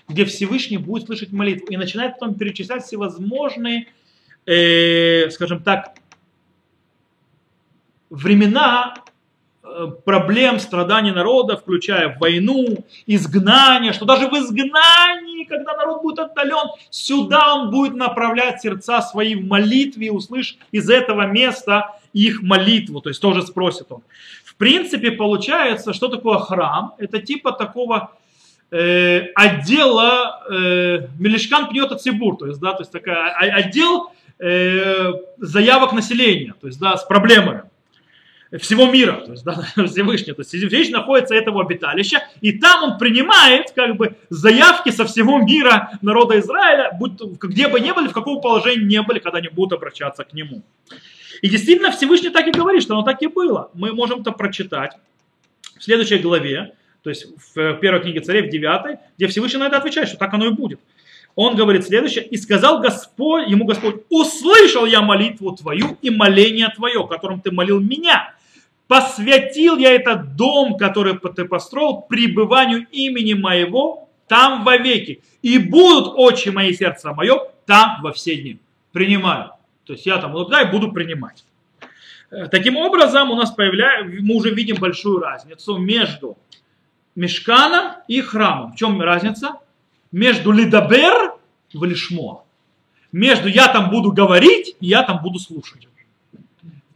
где 0.08 0.26
Всевышний 0.26 0.76
будет 0.76 1.06
слышать 1.06 1.32
молитву. 1.32 1.68
И 1.70 1.78
начинает 1.78 2.18
потом 2.18 2.34
перечислять 2.34 2.84
всевозможные, 2.84 3.86
э, 4.44 5.30
скажем 5.30 5.62
так, 5.62 5.94
времена 8.10 8.96
проблем, 10.04 10.58
страданий 10.58 11.12
народа, 11.12 11.56
включая 11.56 12.16
войну, 12.18 12.84
изгнание, 13.06 13.92
что 13.92 14.04
даже 14.04 14.28
в 14.28 14.32
изгнании, 14.34 15.44
когда 15.44 15.76
народ 15.76 16.02
будет 16.02 16.18
отдален, 16.18 16.70
сюда 16.90 17.54
он 17.54 17.70
будет 17.70 17.94
направлять 17.94 18.60
сердца 18.60 19.02
свои 19.02 19.34
в 19.34 19.46
молитве 19.46 20.10
услышь 20.10 20.56
из 20.72 20.88
этого 20.88 21.26
места 21.26 21.96
их 22.12 22.42
молитву, 22.42 23.00
то 23.00 23.10
есть 23.10 23.20
тоже 23.20 23.42
спросит 23.42 23.86
он. 23.90 24.02
В 24.44 24.54
принципе, 24.56 25.10
получается, 25.10 25.92
что 25.92 26.08
такое 26.08 26.38
храм? 26.38 26.94
Это 26.98 27.20
типа 27.20 27.52
такого 27.52 28.12
э, 28.70 29.26
отдела 29.34 30.42
э, 30.50 31.08
Мелешкан 31.18 31.68
пьет 31.68 31.92
от 31.92 32.00
Сибур, 32.00 32.36
то 32.36 32.46
есть, 32.46 32.60
да, 32.60 32.72
то 32.72 32.80
есть 32.80 32.92
такая, 32.92 33.32
отдел 33.32 34.12
э, 34.38 35.12
заявок 35.38 35.92
населения, 35.92 36.54
то 36.58 36.66
есть, 36.66 36.80
да, 36.80 36.96
с 36.96 37.04
проблемами 37.04 37.64
всего 38.52 38.86
мира, 38.86 39.22
то 39.24 39.32
есть, 39.32 39.44
да, 39.44 39.54
Всевышний, 39.86 40.32
то 40.32 40.40
есть 40.40 40.50
Всевышний 40.50 40.92
находится 40.92 41.34
этого 41.34 41.62
обиталища, 41.62 42.22
и 42.40 42.52
там 42.52 42.84
он 42.84 42.98
принимает, 42.98 43.72
как 43.72 43.96
бы, 43.96 44.16
заявки 44.30 44.90
со 44.90 45.04
всего 45.04 45.38
мира 45.38 45.98
народа 46.00 46.38
Израиля, 46.38 46.90
будь, 46.98 47.20
где 47.20 47.68
бы 47.68 47.80
ни 47.80 47.90
были, 47.90 48.08
в 48.08 48.12
каком 48.12 48.40
положении 48.40 48.84
не 48.84 49.02
были, 49.02 49.18
когда 49.18 49.38
они 49.38 49.48
будут 49.48 49.72
обращаться 49.72 50.24
к 50.24 50.32
нему. 50.32 50.62
И 51.42 51.48
действительно 51.48 51.90
Всевышний 51.90 52.30
так 52.30 52.46
и 52.46 52.52
говорит, 52.52 52.82
что 52.82 52.94
оно 52.94 53.02
так 53.02 53.20
и 53.22 53.26
было. 53.26 53.70
Мы 53.74 53.92
можем 53.92 54.20
это 54.20 54.32
прочитать 54.32 54.92
в 55.78 55.82
следующей 55.82 56.18
главе, 56.18 56.74
то 57.02 57.10
есть 57.10 57.26
в 57.54 57.74
первой 57.74 58.00
книге 58.00 58.20
царей, 58.20 58.42
в 58.42 58.50
девятой, 58.50 58.96
где 59.16 59.26
Всевышний 59.26 59.58
на 59.58 59.66
это 59.66 59.76
отвечает, 59.76 60.08
что 60.08 60.16
так 60.16 60.32
оно 60.32 60.46
и 60.46 60.50
будет. 60.50 60.80
Он 61.36 61.54
говорит 61.54 61.84
следующее, 61.84 62.24
и 62.24 62.38
сказал 62.38 62.80
Господь, 62.80 63.48
ему 63.48 63.66
Господь, 63.66 63.96
услышал 64.08 64.86
я 64.86 65.02
молитву 65.02 65.54
твою 65.54 65.98
и 66.00 66.08
моление 66.08 66.68
твое, 66.74 67.06
которым 67.06 67.42
ты 67.42 67.50
молил 67.50 67.78
меня. 67.78 68.34
Посвятил 68.88 69.76
я 69.78 69.92
этот 69.92 70.36
дом, 70.36 70.76
который 70.76 71.18
ты 71.18 71.44
построил, 71.44 72.02
пребыванию 72.02 72.86
имени 72.92 73.34
моего 73.34 74.08
там 74.28 74.64
вовеки. 74.64 75.22
И 75.42 75.58
будут 75.58 76.14
очи 76.16 76.50
мои, 76.50 76.72
сердце 76.72 77.12
мое, 77.12 77.40
там 77.64 78.00
во 78.02 78.12
все 78.12 78.36
дни. 78.36 78.58
Принимаю. 78.92 79.52
То 79.84 79.92
есть 79.92 80.06
я 80.06 80.18
там 80.18 80.32
наблюдаю, 80.32 80.70
буду 80.70 80.92
принимать. 80.92 81.44
Э, 82.30 82.46
таким 82.48 82.76
образом, 82.76 83.30
у 83.30 83.36
нас 83.36 83.50
появляется, 83.50 84.12
мы 84.20 84.34
уже 84.34 84.50
видим 84.50 84.76
большую 84.76 85.18
разницу 85.18 85.78
между 85.78 86.36
мешканом 87.14 87.92
и 88.08 88.20
храмом. 88.20 88.72
В 88.72 88.76
чем 88.76 89.00
разница? 89.00 89.54
Между 90.12 90.52
лидабер 90.52 91.34
и 91.70 91.78
лишмо. 91.78 92.46
между 93.12 93.48
я 93.48 93.68
там 93.68 93.90
буду 93.90 94.12
говорить 94.12 94.76
и 94.80 94.86
я 94.86 95.02
там 95.02 95.20
буду 95.22 95.38
слушать. 95.38 95.88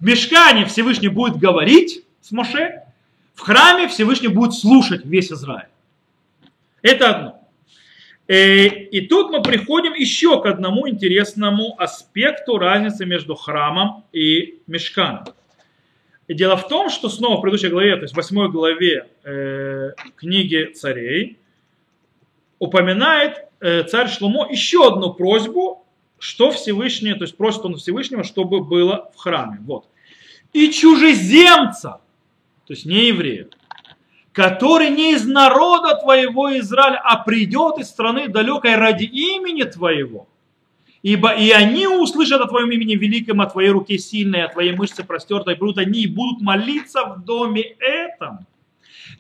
Мешкане 0.01 0.65
Всевышний 0.65 1.09
будет 1.09 1.37
говорить 1.37 2.05
с 2.21 2.33
Моше, 2.33 2.83
в 3.35 3.41
храме 3.41 3.89
Всевышний 3.89 4.29
будет 4.29 4.55
слушать 4.55 5.05
весь 5.05 5.31
Израиль. 5.31 5.69
Это 6.83 7.11
одно. 7.11 7.49
Э, 8.29 8.67
и 8.67 9.07
тут 9.09 9.31
мы 9.31 9.43
приходим 9.43 9.93
еще 9.95 10.41
к 10.41 10.47
одному 10.47 10.89
интересному 10.89 11.75
аспекту 11.79 12.59
разницы 12.59 13.05
между 13.05 13.35
храмом 13.35 14.05
и 14.13 14.61
мешканом. 14.67 15.25
Дело 16.29 16.57
в 16.57 16.69
том, 16.69 16.91
что 16.91 17.09
снова 17.09 17.39
в 17.39 17.41
предыдущей 17.41 17.71
главе, 17.71 17.97
то 17.97 18.03
есть 18.03 18.15
в 18.15 18.17
восьмой 18.17 18.51
главе 18.51 19.09
э, 19.25 19.91
книги 20.17 20.73
царей, 20.73 21.39
упоминает 22.61 23.47
э, 23.59 23.83
царь 23.83 24.09
Шломо 24.09 24.47
еще 24.49 24.87
одну 24.87 25.13
просьбу, 25.13 25.85
что 26.21 26.51
Всевышний, 26.53 27.15
то 27.15 27.23
есть 27.23 27.37
просит 27.37 27.65
он 27.65 27.77
Всевышнего, 27.77 28.23
чтобы 28.23 28.61
было 28.61 29.11
в 29.17 29.19
храме. 29.19 29.59
Вот. 29.63 29.87
И 30.53 30.71
чужеземца, 30.71 32.01
то 32.67 32.73
есть 32.73 32.85
не 32.85 33.09
еврея, 33.09 33.49
который 34.33 34.91
не 34.91 35.15
из 35.15 35.27
народа 35.27 35.97
твоего 35.97 36.57
Израиля, 36.59 37.01
а 37.03 37.17
придет 37.17 37.79
из 37.79 37.89
страны 37.89 38.29
далекой 38.29 38.77
ради 38.77 39.05
имени 39.05 39.63
твоего. 39.63 40.29
Ибо 41.03 41.31
и 41.31 41.51
они 41.51 41.87
услышат 41.87 42.43
о 42.43 42.47
твоем 42.47 42.71
имени 42.71 42.95
великом, 42.95 43.41
о 43.41 43.47
твоей 43.47 43.71
руке 43.71 43.99
сильной, 43.99 44.45
о 44.45 44.49
твоей 44.49 44.77
мышце 44.77 45.03
простертой, 45.03 45.55
будут 45.55 45.79
они 45.79 46.03
и 46.03 46.07
будут 46.07 46.43
молиться 46.43 47.05
в 47.05 47.25
доме 47.25 47.63
этом. 47.63 48.47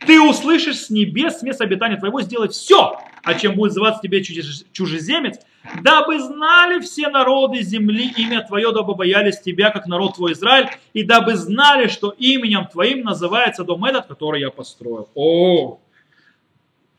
Ты 0.06 0.20
услышишь 0.20 0.76
с 0.76 0.90
небес, 0.90 1.38
с 1.38 1.42
места 1.42 1.64
обитания 1.64 1.96
твоего, 1.96 2.20
сделать 2.20 2.52
все, 2.52 3.00
о 3.22 3.34
чем 3.34 3.54
будет 3.54 3.70
называться 3.70 4.02
тебе 4.02 4.22
чужеземец, 4.22 5.38
дабы 5.82 6.18
знали 6.20 6.80
все 6.80 7.08
народы 7.08 7.62
земли 7.62 8.12
имя 8.16 8.42
Твое, 8.42 8.72
дабы 8.72 8.94
боялись 8.94 9.40
Тебя, 9.40 9.70
как 9.70 9.86
народ 9.86 10.16
Твой 10.16 10.32
Израиль, 10.32 10.68
и 10.92 11.02
дабы 11.02 11.36
знали, 11.36 11.88
что 11.88 12.10
именем 12.10 12.66
Твоим 12.66 13.02
называется 13.02 13.64
дом 13.64 13.84
этот, 13.84 14.06
который 14.06 14.40
я 14.40 14.50
построил. 14.50 15.08
О, 15.14 15.80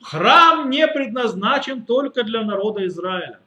храм 0.01 0.69
не 0.69 0.87
предназначен 0.87 1.83
только 1.83 2.23
для 2.23 2.43
народа 2.43 2.85
Израиля. 2.87 3.39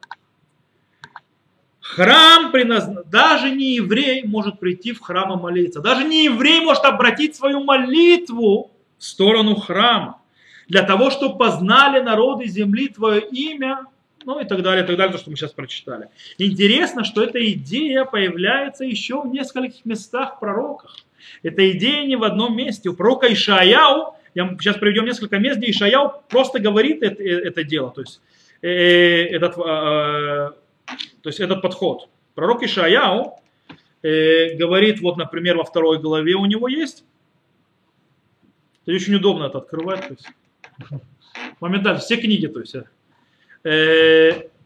Храм 1.80 2.50
предназначен, 2.50 3.08
даже 3.10 3.50
не 3.50 3.74
еврей 3.74 4.24
может 4.24 4.58
прийти 4.58 4.92
в 4.92 5.00
храм 5.00 5.38
и 5.38 5.40
молиться. 5.40 5.80
Даже 5.80 6.04
не 6.04 6.24
еврей 6.24 6.60
может 6.60 6.84
обратить 6.84 7.36
свою 7.36 7.62
молитву 7.62 8.72
в 8.98 9.04
сторону 9.04 9.54
храма. 9.54 10.20
Для 10.66 10.82
того, 10.82 11.10
чтобы 11.10 11.36
познали 11.36 12.00
народы 12.00 12.46
земли 12.46 12.88
Твое 12.88 13.20
имя, 13.20 13.86
ну 14.24 14.40
и 14.40 14.44
так 14.44 14.62
далее, 14.62 14.84
и 14.84 14.86
так 14.86 14.96
далее, 14.96 15.12
то, 15.12 15.18
что 15.18 15.30
мы 15.30 15.36
сейчас 15.36 15.52
прочитали. 15.52 16.08
Интересно, 16.38 17.04
что 17.04 17.22
эта 17.22 17.44
идея 17.52 18.04
появляется 18.04 18.84
еще 18.84 19.20
в 19.22 19.26
нескольких 19.26 19.84
местах 19.84 20.36
в 20.36 20.40
пророках. 20.40 20.96
Эта 21.42 21.70
идея 21.72 22.04
не 22.06 22.16
в 22.16 22.24
одном 22.24 22.56
месте. 22.56 22.88
У 22.88 22.94
пророка 22.94 23.32
Ишаяу, 23.32 24.16
я 24.34 24.48
сейчас 24.60 24.76
приведем 24.76 25.04
несколько 25.04 25.38
мест, 25.38 25.58
где 25.58 25.70
Ишаяу 25.70 26.22
просто 26.28 26.58
говорит 26.58 27.02
это, 27.02 27.22
э, 27.22 27.48
это 27.48 27.64
дело, 27.64 27.90
то 27.90 28.00
есть, 28.00 28.20
э, 28.62 29.26
этот, 29.26 29.52
э, 29.56 29.58
то 29.58 30.56
есть 31.24 31.40
этот 31.40 31.62
подход. 31.62 32.08
Пророк 32.34 32.62
Ишаяу 32.62 33.38
э, 34.02 34.54
говорит, 34.56 35.00
вот, 35.00 35.16
например, 35.16 35.56
во 35.56 35.64
второй 35.64 35.98
главе 35.98 36.34
у 36.34 36.46
него 36.46 36.68
есть, 36.68 37.04
это 38.86 38.96
очень 38.96 39.14
удобно 39.14 39.44
это 39.44 39.58
открывать, 39.58 40.08
то 40.08 40.14
есть, 40.14 40.28
моментально, 41.60 42.00
все 42.00 42.16
книги, 42.16 42.46
то 42.46 42.60
есть, 42.60 42.74
Э, 42.74 42.84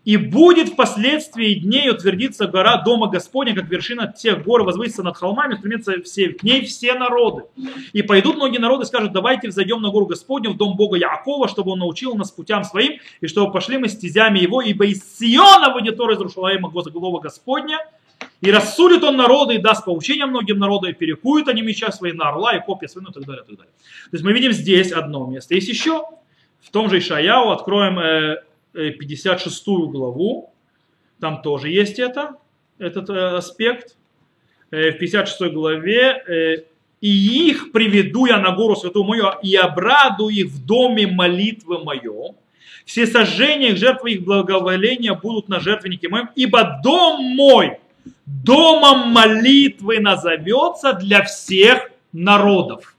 и 0.09 0.17
будет 0.17 0.71
впоследствии 0.71 1.53
дней 1.53 1.91
утвердиться 1.91 2.47
гора 2.47 2.79
Дома 2.79 3.09
Господня, 3.09 3.55
как 3.55 3.69
вершина 3.69 4.11
тех 4.11 4.43
гор 4.43 4.63
возвысится 4.63 5.03
над 5.03 5.19
холмами, 5.19 5.57
стремятся 5.57 6.03
все, 6.03 6.31
к 6.31 6.43
ней 6.43 6.65
все 6.65 6.95
народы. 6.95 7.45
И 7.93 8.01
пойдут 8.01 8.37
многие 8.37 8.57
народы 8.57 8.85
и 8.85 8.87
скажут, 8.87 9.13
давайте 9.13 9.49
взойдем 9.49 9.83
на 9.83 9.91
гору 9.91 10.07
Господню, 10.07 10.53
в 10.53 10.57
дом 10.57 10.77
Бога 10.77 10.97
Якова, 10.97 11.47
чтобы 11.47 11.73
он 11.73 11.81
научил 11.81 12.15
нас 12.15 12.31
путям 12.31 12.65
своим, 12.65 13.01
и 13.21 13.27
чтобы 13.27 13.53
пошли 13.53 13.77
мы 13.77 13.89
стезями 13.89 14.39
его, 14.39 14.63
ибо 14.63 14.87
из 14.87 15.03
Сиона 15.19 15.75
выйдет 15.75 15.99
Тора 15.99 16.15
из 16.15 16.21
Рушалаима 16.21 16.71
Глава 16.71 17.21
Господня, 17.21 17.79
и 18.41 18.51
рассудит 18.51 19.05
он 19.05 19.19
народы 19.19 19.57
и 19.57 19.59
даст 19.59 19.85
поучение 19.85 20.25
многим 20.25 20.59
народам, 20.59 20.91
и 20.91 20.95
перекуют 20.95 21.49
они 21.49 21.61
меча 21.61 21.93
свои 21.93 22.13
на 22.13 22.31
орла 22.31 22.57
и 22.57 22.65
копья 22.65 22.89
свои, 22.89 23.05
ну, 23.05 23.11
и 23.11 23.13
так 23.13 23.27
далее, 23.27 23.43
и 23.45 23.47
так 23.47 23.57
далее. 23.59 23.73
То 24.11 24.15
есть 24.15 24.25
мы 24.25 24.33
видим 24.33 24.53
здесь 24.53 24.91
одно 24.91 25.27
место. 25.27 25.55
Есть 25.55 25.69
еще, 25.69 26.05
в 26.63 26.71
том 26.71 26.89
же 26.89 26.99
Ишаяу, 26.99 27.51
откроем 27.51 27.99
э, 27.99 28.43
56 28.73 29.69
э, 29.69 29.71
главу, 29.87 30.53
там 31.21 31.43
тоже 31.43 31.71
есть 31.71 31.99
это, 31.99 32.37
этот 32.79 33.11
э, 33.11 33.37
аспект. 33.37 33.97
Э, 34.71 34.91
в 34.91 34.99
56 34.99 35.53
главе 35.53 36.65
«И 37.01 37.49
их 37.49 37.71
приведу 37.71 38.27
я 38.27 38.39
на 38.39 38.51
гору 38.51 38.75
святую 38.75 39.05
мою, 39.05 39.31
и 39.41 39.55
обраду 39.55 40.29
их 40.29 40.47
в 40.47 40.67
доме 40.67 41.07
молитвы 41.07 41.85
мое. 41.85 42.35
Все 42.85 43.07
сожжения 43.07 43.69
их, 43.71 43.77
жертвы 43.77 44.13
их 44.13 44.25
благоволения 44.25 45.15
будут 45.15 45.49
на 45.49 45.61
жертвеннике 45.61 46.09
моем, 46.09 46.31
ибо 46.35 46.81
дом 46.83 47.23
мой 47.23 47.79
домом 48.27 49.11
молитвы 49.11 50.01
назовется 50.01 50.93
для 50.93 51.23
всех 51.23 51.91
народов». 52.13 52.97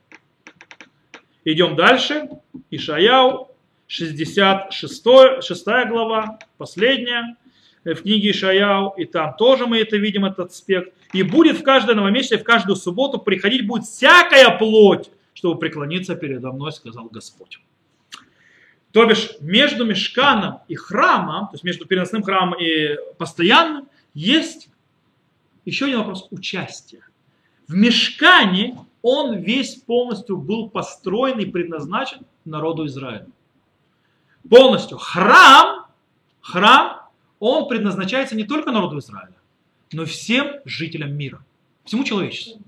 Идем 1.44 1.76
дальше. 1.76 2.28
Ишаяу, 2.70 3.49
66 3.90 5.04
6 5.42 5.64
глава, 5.88 6.38
последняя 6.58 7.36
э, 7.82 7.94
в 7.94 8.02
книге 8.02 8.30
Ишаяу, 8.30 8.94
и 8.96 9.04
там 9.04 9.34
тоже 9.36 9.66
мы 9.66 9.78
это 9.78 9.96
видим, 9.96 10.24
этот 10.24 10.50
аспект. 10.50 10.94
И 11.12 11.24
будет 11.24 11.58
в 11.58 11.64
каждое 11.64 11.96
новомесячие, 11.96 12.38
в 12.38 12.44
каждую 12.44 12.76
субботу 12.76 13.18
приходить 13.18 13.66
будет 13.66 13.84
всякая 13.84 14.56
плоть, 14.56 15.10
чтобы 15.34 15.58
преклониться 15.58 16.14
передо 16.14 16.52
мной, 16.52 16.70
сказал 16.70 17.08
Господь. 17.10 17.58
То 18.92 19.04
бишь, 19.06 19.32
между 19.40 19.84
мешканом 19.84 20.60
и 20.68 20.76
храмом, 20.76 21.46
то 21.46 21.54
есть 21.54 21.64
между 21.64 21.84
переносным 21.84 22.22
храмом 22.22 22.60
и 22.60 22.96
постоянным, 23.18 23.88
есть 24.14 24.68
еще 25.64 25.86
один 25.86 25.98
вопрос 25.98 26.28
участия. 26.30 27.02
В 27.66 27.74
мешкане 27.74 28.78
он 29.02 29.38
весь 29.38 29.74
полностью 29.74 30.36
был 30.36 30.70
построен 30.70 31.40
и 31.40 31.44
предназначен 31.44 32.20
народу 32.44 32.86
Израиля 32.86 33.26
полностью. 34.48 34.98
Храм, 34.98 35.86
храм, 36.40 37.00
он 37.38 37.68
предназначается 37.68 38.36
не 38.36 38.44
только 38.44 38.70
народу 38.70 38.98
Израиля, 38.98 39.34
но 39.92 40.02
и 40.02 40.06
всем 40.06 40.56
жителям 40.64 41.14
мира, 41.14 41.44
всему 41.84 42.04
человечеству. 42.04 42.60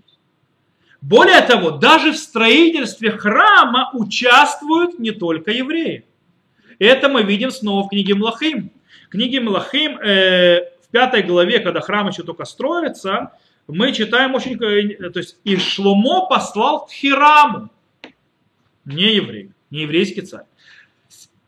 Более 1.00 1.40
того, 1.40 1.72
даже 1.72 2.12
в 2.12 2.16
строительстве 2.16 3.10
храма 3.10 3.90
участвуют 3.92 5.00
не 5.00 5.10
только 5.10 5.50
евреи. 5.50 6.04
Это 6.78 7.08
мы 7.08 7.24
видим 7.24 7.50
снова 7.50 7.84
в 7.84 7.90
книге 7.90 8.14
Млахим. 8.14 8.70
В 9.06 9.08
книге 9.10 9.40
Млахим 9.40 9.98
э, 9.98 10.70
в 10.80 10.88
пятой 10.90 11.22
главе, 11.22 11.58
когда 11.58 11.80
храм 11.80 12.08
еще 12.08 12.22
только 12.22 12.44
строится, 12.44 13.32
мы 13.66 13.92
читаем 13.92 14.34
очень... 14.34 14.54
Э, 14.62 15.10
то 15.10 15.18
есть, 15.18 15.38
и 15.42 15.56
Шломо 15.56 16.26
послал 16.26 16.86
к 16.86 16.92
Хираму, 16.92 17.68
не 18.84 19.16
еврей, 19.16 19.50
не 19.70 19.82
еврейский 19.82 20.22
царь. 20.22 20.44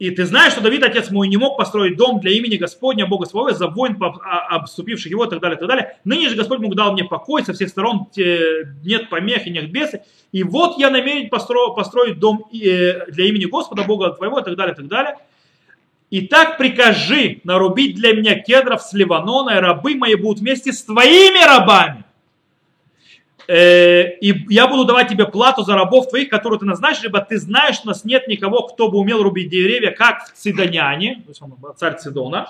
И 0.00 0.10
ты 0.10 0.26
знаешь, 0.26 0.52
что 0.52 0.60
Давид, 0.60 0.82
отец 0.82 1.10
мой, 1.10 1.28
не 1.28 1.36
мог 1.36 1.56
построить 1.56 1.96
дом 1.96 2.18
для 2.18 2.32
имени 2.32 2.56
Господня, 2.56 3.06
Бога 3.06 3.26
своего, 3.26 3.52
за 3.52 3.68
войн, 3.68 3.96
а, 4.02 4.56
обступивших 4.56 5.10
его, 5.10 5.24
и 5.24 5.30
так 5.30 5.40
далее, 5.40 5.56
и 5.56 5.58
так 5.58 5.68
далее. 5.68 5.98
Ныне 6.04 6.28
же 6.28 6.34
Господь 6.34 6.58
Бог 6.58 6.74
дал 6.74 6.92
мне 6.92 7.04
покой, 7.04 7.44
со 7.44 7.52
всех 7.52 7.68
сторон 7.68 8.08
нет 8.16 9.08
помех 9.08 9.46
и 9.46 9.50
нет 9.50 9.70
бесы. 9.70 10.02
И 10.32 10.42
вот 10.42 10.78
я 10.78 10.90
намерен 10.90 11.28
построить, 11.28 11.76
построить 11.76 12.18
дом 12.18 12.44
э, 12.52 13.10
для 13.12 13.26
имени 13.26 13.44
Господа, 13.44 13.84
Бога 13.84 14.10
твоего, 14.10 14.40
и 14.40 14.44
так 14.44 14.56
далее, 14.56 14.72
и 14.72 14.76
так 14.76 14.88
далее. 14.88 15.16
И 16.10 16.26
так 16.26 16.58
прикажи 16.58 17.40
нарубить 17.44 17.94
для 17.94 18.14
меня 18.14 18.38
кедров 18.38 18.82
с 18.82 18.92
Ливанона, 18.92 19.50
и 19.50 19.60
рабы 19.60 19.94
мои 19.94 20.16
будут 20.16 20.40
вместе 20.40 20.72
с 20.72 20.84
твоими 20.84 21.44
рабами 21.44 22.03
и 23.48 24.44
я 24.48 24.66
буду 24.68 24.84
давать 24.84 25.08
тебе 25.08 25.26
плату 25.26 25.62
за 25.62 25.74
рабов 25.74 26.08
твоих, 26.08 26.28
которые 26.28 26.58
ты 26.58 26.66
назначишь, 26.66 27.02
либо 27.02 27.20
ты 27.20 27.38
знаешь, 27.38 27.76
что 27.76 27.86
у 27.86 27.88
нас 27.88 28.04
нет 28.04 28.28
никого, 28.28 28.62
кто 28.62 28.90
бы 28.90 28.98
умел 28.98 29.22
рубить 29.22 29.50
деревья, 29.50 29.90
как 29.90 30.24
в 30.26 30.32
Цидоняне, 30.32 31.16
то 31.24 31.30
есть 31.30 31.42
он 31.42 31.54
царь 31.76 31.96
Цидона. 31.98 32.48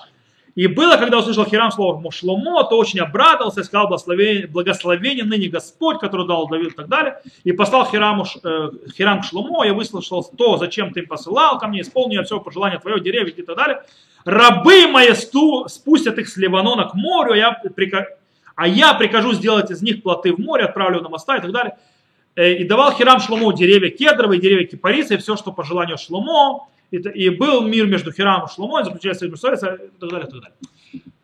И 0.55 0.69
было, 0.69 0.97
когда 0.97 1.19
услышал 1.19 1.45
Хирам 1.45 1.73
слово 1.73 2.01
Шломо, 2.13 2.63
то 2.65 2.79
очень 2.79 3.01
обрадовался 3.01 3.61
и 3.61 3.65
сказал 3.65 3.89
благословение, 3.89 4.47
благословение 4.47 5.25
ныне 5.25 5.49
Господь, 5.49 5.99
который 5.99 6.29
дал 6.29 6.49
Давид 6.49 6.73
и 6.73 6.77
так 6.77 6.89
далее. 6.89 7.21
И 7.43 7.53
послал 7.53 7.91
Хираму, 7.91 8.25
э, 8.25 8.71
Хирам 8.97 9.21
к 9.21 9.25
Шломо, 9.25 9.65
я 9.65 9.75
выслушал 9.75 10.23
то, 10.23 10.57
зачем 10.57 10.93
ты 10.93 11.01
им 11.01 11.09
посылал 11.09 11.59
ко 11.59 11.67
мне, 11.67 11.81
исполнил 11.81 12.23
все 12.23 12.39
пожелание 12.39 12.79
твое, 12.79 13.01
деревья 13.01 13.33
и 13.33 13.43
так 13.43 13.57
далее. 13.57 13.83
Рабы 14.25 14.87
мои 14.87 15.13
сту, 15.15 15.67
спустят 15.69 16.19
их 16.19 16.29
с 16.29 16.37
Ливанона 16.37 16.85
к 16.85 16.95
морю, 16.95 17.33
а 17.33 17.37
я 17.37 17.53
а 18.55 18.69
я 18.69 18.95
прикажу 18.95 19.33
сделать 19.33 19.71
из 19.71 19.83
них 19.83 20.03
плоты 20.03 20.33
в 20.33 20.39
море, 20.39 20.65
отправлю 20.65 21.01
на 21.01 21.09
моста 21.09 21.37
и 21.37 21.41
так 21.41 21.53
далее. 21.53 21.77
Э, 22.37 22.53
и 22.53 22.65
давал 22.65 22.97
Хирам 22.97 23.21
Шломо 23.21 23.53
деревья 23.53 23.91
кедровые, 23.91 24.41
деревья 24.41 24.67
кипариса 24.67 25.15
и 25.15 25.17
все, 25.19 25.37
что 25.37 25.53
по 25.53 25.65
желанию 25.65 25.99
Шломо. 25.99 26.69
И, 26.91 27.29
был 27.31 27.63
мир 27.63 27.87
между 27.87 28.13
Хирамом 28.13 28.47
и 28.47 28.53
Шломо, 28.53 28.81
и 28.81 28.85
заключается 28.85 29.27
между 29.27 29.49
и 29.49 29.99
так 29.99 30.11
далее, 30.11 30.29
и 30.29 30.31
так 30.31 30.41
далее. 30.41 30.53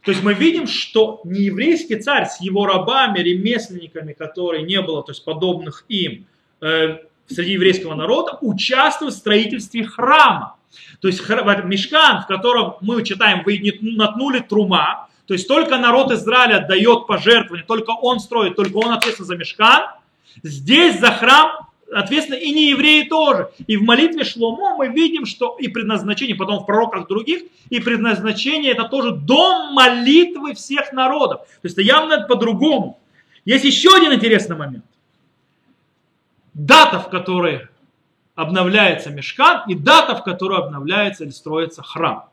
То 0.03 0.11
есть 0.11 0.23
мы 0.25 0.35
видим, 0.35 0.67
что 0.67 1.21
нееврейский 1.25 2.01
царь 2.01 2.27
с 2.27 2.41
его 2.41 2.67
рабами, 2.67 3.21
ремесленниками, 3.21 4.13
которые 4.13 4.65
не 4.65 4.81
было, 4.81 5.05
то 5.05 5.13
есть 5.13 5.25
подобных 5.25 5.85
им, 5.89 6.27
э, 6.61 6.99
среди 7.27 7.53
еврейского 7.53 7.95
народа, 7.95 8.39
участвует 8.41 9.15
в 9.15 9.19
строительстве 9.19 9.85
храма. 9.85 10.57
То 11.01 11.09
есть 11.09 11.21
мешкан, 11.29 12.23
в 12.23 12.27
котором 12.27 12.77
мы 12.81 13.05
читаем, 13.05 13.43
вы 13.45 13.61
натнули 13.81 14.41
трума, 14.41 15.09
то 15.31 15.35
есть 15.35 15.47
только 15.47 15.79
народ 15.79 16.11
Израиля 16.11 16.67
дает 16.67 17.07
пожертвование, 17.07 17.65
только 17.65 17.93
он 17.93 18.19
строит, 18.19 18.57
только 18.57 18.79
он 18.79 18.91
ответственен 18.91 19.29
за 19.29 19.37
мешкан. 19.37 19.85
Здесь 20.43 20.99
за 20.99 21.13
храм 21.13 21.69
ответственно 21.93 22.37
и 22.37 22.51
не 22.51 22.71
евреи 22.71 23.05
тоже. 23.05 23.49
И 23.69 23.77
в 23.77 23.83
молитве 23.85 24.25
Шломо 24.25 24.75
мы 24.75 24.89
видим, 24.89 25.27
что 25.27 25.57
и 25.57 25.69
предназначение, 25.69 26.35
потом 26.35 26.65
в 26.65 26.67
пророках 26.67 27.07
других, 27.07 27.43
и 27.69 27.79
предназначение 27.79 28.73
это 28.73 28.89
тоже 28.89 29.13
дом 29.13 29.73
молитвы 29.73 30.55
всех 30.55 30.93
народов. 30.93 31.43
То 31.43 31.61
есть 31.63 31.77
это 31.77 31.83
явно 31.83 32.27
по-другому. 32.27 32.99
Есть 33.45 33.65
еще 33.65 33.95
один 33.95 34.13
интересный 34.13 34.57
момент. 34.57 34.85
Дата, 36.55 36.99
в 36.99 37.09
которой 37.09 37.69
обновляется 38.35 39.11
мешкан, 39.11 39.63
и 39.69 39.77
дата, 39.77 40.17
в 40.17 40.25
которой 40.25 40.59
обновляется 40.59 41.23
или 41.23 41.31
строится 41.31 41.85
храм. 41.85 42.30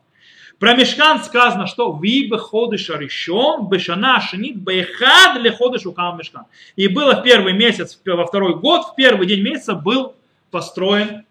Про 0.60 0.74
мешкан 0.76 1.24
сказано, 1.24 1.68
что 1.68 1.92
ви 2.02 2.30
ходыш 2.30 2.90
аришон, 2.90 3.70
бешана 3.70 4.20
шинит, 4.20 4.58
бехад 4.58 5.40
ли 5.40 5.52
ходыш 5.52 5.86
укам 5.86 6.18
мешкан. 6.18 6.46
И 6.76 6.88
было 6.88 7.16
в 7.16 7.24
первый 7.24 7.54
месяц, 7.54 8.00
во 8.06 8.26
второй 8.26 8.56
год, 8.56 8.88
в 8.88 8.96
первый 8.96 9.28
день 9.28 9.44
месяца 9.44 9.76
был 9.76 10.16
построен, 10.50 11.26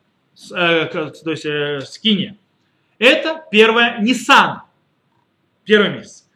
э, 0.54 0.86
то 0.86 1.30
есть 1.30 1.44
э, 1.44 1.80
скиния. 1.80 2.36
Это 2.98 3.44
первое 3.50 3.98
Нисан, 4.00 4.62
первый 5.64 5.90
месяц. 5.90 6.28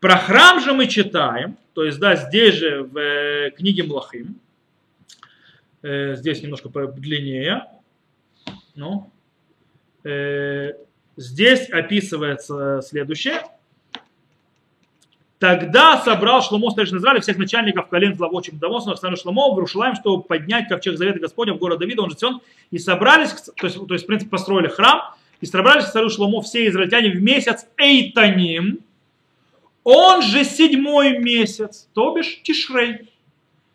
Про 0.00 0.16
храм 0.16 0.60
же 0.60 0.72
мы 0.72 0.86
читаем, 0.86 1.58
то 1.74 1.84
есть 1.84 1.98
да, 1.98 2.16
здесь 2.16 2.54
же 2.54 2.82
в 2.82 2.96
э, 2.96 3.50
книге 3.50 3.82
Млахим, 3.82 4.40
э, 5.82 6.14
здесь 6.14 6.42
немножко 6.42 6.68
длиннее, 6.68 7.66
ну, 8.74 9.10
э, 10.04 10.72
Здесь 11.18 11.68
описывается 11.70 12.80
следующее. 12.80 13.42
Тогда 15.40 16.00
собрал 16.00 16.42
Шломо 16.42 16.70
старейшин 16.70 16.98
Израиля 16.98 17.20
всех 17.20 17.38
начальников 17.38 17.88
колен 17.88 18.14
главочих 18.14 18.56
домов, 18.56 18.86
на 18.86 19.16
Шломо 19.16 19.52
в 19.52 19.58
Рушалаем, 19.58 19.96
чтобы 19.96 20.22
поднять 20.22 20.68
ковчег 20.68 20.96
завета 20.96 21.18
Господня 21.18 21.54
в 21.54 21.58
город 21.58 21.80
Давида, 21.80 22.02
он 22.02 22.10
же 22.10 22.16
Сион, 22.16 22.40
и 22.70 22.78
собрались, 22.78 23.32
то 23.32 23.66
есть, 23.66 23.84
то 23.84 23.94
есть, 23.94 24.04
в 24.04 24.06
принципе, 24.06 24.30
построили 24.30 24.68
храм, 24.68 25.12
и 25.40 25.46
собрались 25.46 25.86
к 25.86 25.90
царю 25.90 26.08
Шломо 26.08 26.40
все 26.40 26.68
израильтяне 26.68 27.10
в 27.10 27.20
месяц 27.20 27.66
Эйтаним, 27.76 28.78
он 29.82 30.22
же 30.22 30.44
седьмой 30.44 31.18
месяц, 31.18 31.88
то 31.94 32.14
бишь 32.14 32.42
Тишрей. 32.44 33.08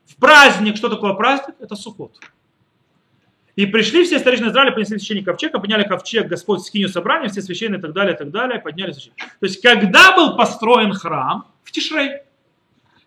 В 0.06 0.15
праздник, 0.15 0.77
что 0.77 0.88
такое 0.88 1.13
праздник? 1.13 1.56
Это 1.60 1.75
Сукот. 1.75 2.17
И 3.56 3.68
пришли 3.68 4.04
все 4.04 4.18
старейшины 4.18 4.50
Израиля, 4.50 4.72
понесли 4.72 4.98
священник 4.98 5.26
ковчег, 5.26 5.52
подняли 5.52 5.84
ковчег, 5.84 6.28
Господь 6.28 6.62
скинил 6.62 6.89
собрание, 6.89 7.30
все 7.30 7.42
священные 7.42 7.78
и 7.78 7.82
так 7.82 7.94
далее, 7.94 8.16
и 8.16 8.18
так 8.18 8.32
далее, 8.32 8.60
подняли 8.60 8.92
священник. 8.94 9.18
То 9.18 9.46
есть, 9.46 9.62
когда 9.62 10.16
был 10.16 10.36
построен 10.36 10.94
храм? 10.94 11.48
В 11.63 11.72
Тишрей. 11.72 12.22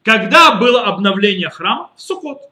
Когда 0.03 0.55
было 0.55 0.85
обновление 0.85 1.51
храма? 1.51 1.91
В 1.97 2.03
Сукот. 2.03 2.43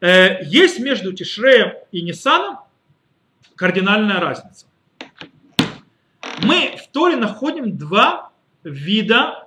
Э, 0.00 0.42
есть 0.44 0.80
между 0.80 1.12
Тишреем 1.12 1.74
и 1.92 2.00
Нисаном 2.00 2.58
кардинальная 3.54 4.18
разница. 4.18 4.66
Мы 6.42 6.76
в 6.82 6.88
Торе 6.90 7.16
находим 7.16 7.76
два 7.76 8.32
вида 8.64 9.46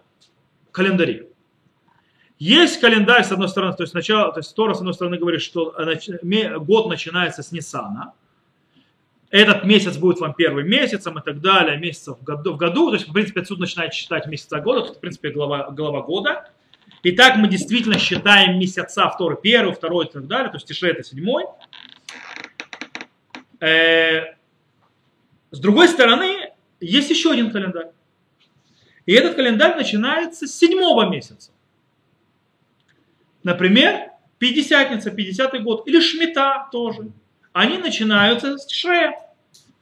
календарей. 0.72 1.28
Есть 2.38 2.82
календарь, 2.82 3.24
с 3.24 3.32
одной 3.32 3.48
стороны, 3.48 3.76
то 3.76 3.84
есть, 3.84 3.94
начало, 3.94 4.32
то 4.34 4.40
есть 4.40 4.54
Тора, 4.56 4.74
с 4.74 4.80
одной 4.80 4.94
стороны, 4.94 5.18
говорит, 5.18 5.42
что 5.42 5.74
год 6.60 6.90
начинается 6.90 7.44
с 7.44 7.52
Ниссана. 7.52 8.14
Этот 9.30 9.64
месяц 9.64 9.98
будет 9.98 10.20
вам 10.20 10.34
первым 10.34 10.68
месяцем 10.68 11.18
и 11.18 11.22
так 11.24 11.42
далее, 11.42 11.78
месяцев 11.78 12.18
в 12.20 12.24
году. 12.24 12.90
То 12.90 12.94
есть, 12.94 13.08
в 13.08 13.14
принципе, 13.14 13.42
отсюда 13.42 13.62
начинает 13.62 13.94
считать 13.94 14.28
месяца 14.28 14.60
года, 14.60 14.82
это, 14.82 14.94
в 14.94 15.00
принципе, 15.00 15.30
глава, 15.30 15.72
глава 15.72 16.02
года. 16.02 16.50
И 17.04 17.12
так 17.12 17.38
мы 17.38 17.48
действительно 17.48 17.98
считаем 17.98 18.60
месяца 18.60 19.10
в 19.10 19.18
Торе 19.18 19.38
первый, 19.42 19.74
второй 19.74 20.06
и 20.06 20.10
так 20.12 20.28
далее, 20.28 20.50
то 20.50 20.58
есть 20.58 20.68
Тише 20.68 20.88
это 20.88 21.04
седьмой. 21.04 21.46
Э, 23.60 24.36
с 25.52 25.60
другой 25.60 25.88
стороны, 25.88 26.52
есть 26.80 27.10
еще 27.10 27.32
один 27.32 27.52
календарь. 27.52 27.92
И 29.06 29.14
этот 29.14 29.36
календарь 29.36 29.76
начинается 29.76 30.48
с 30.48 30.56
седьмого 30.56 31.10
месяца. 31.10 31.52
Например, 33.46 34.10
Пятидесятница, 34.40 35.12
50 35.12 35.64
год, 35.64 35.88
или 35.88 36.02
Шмита 36.02 36.68
тоже. 36.72 37.12
Они 37.54 37.78
начинаются 37.78 38.58
с 38.58 38.66
Тишрея. 38.66 39.14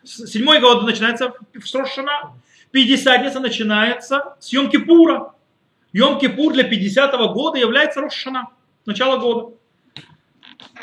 Седьмой 0.04 0.60
год 0.60 0.84
начинается 0.84 1.30
в 1.30 1.76
Рошана. 1.76 2.34
Пятидесятница 2.72 3.40
начинается 3.40 4.36
с 4.40 4.54
Йом-Кипура. 4.54 5.32
Йом-Кипур 5.94 6.52
для 6.54 6.66
50 6.66 7.14
года 7.34 7.58
является 7.58 8.02
Рошана, 8.02 8.50
начало 8.86 9.18
года. 9.18 9.56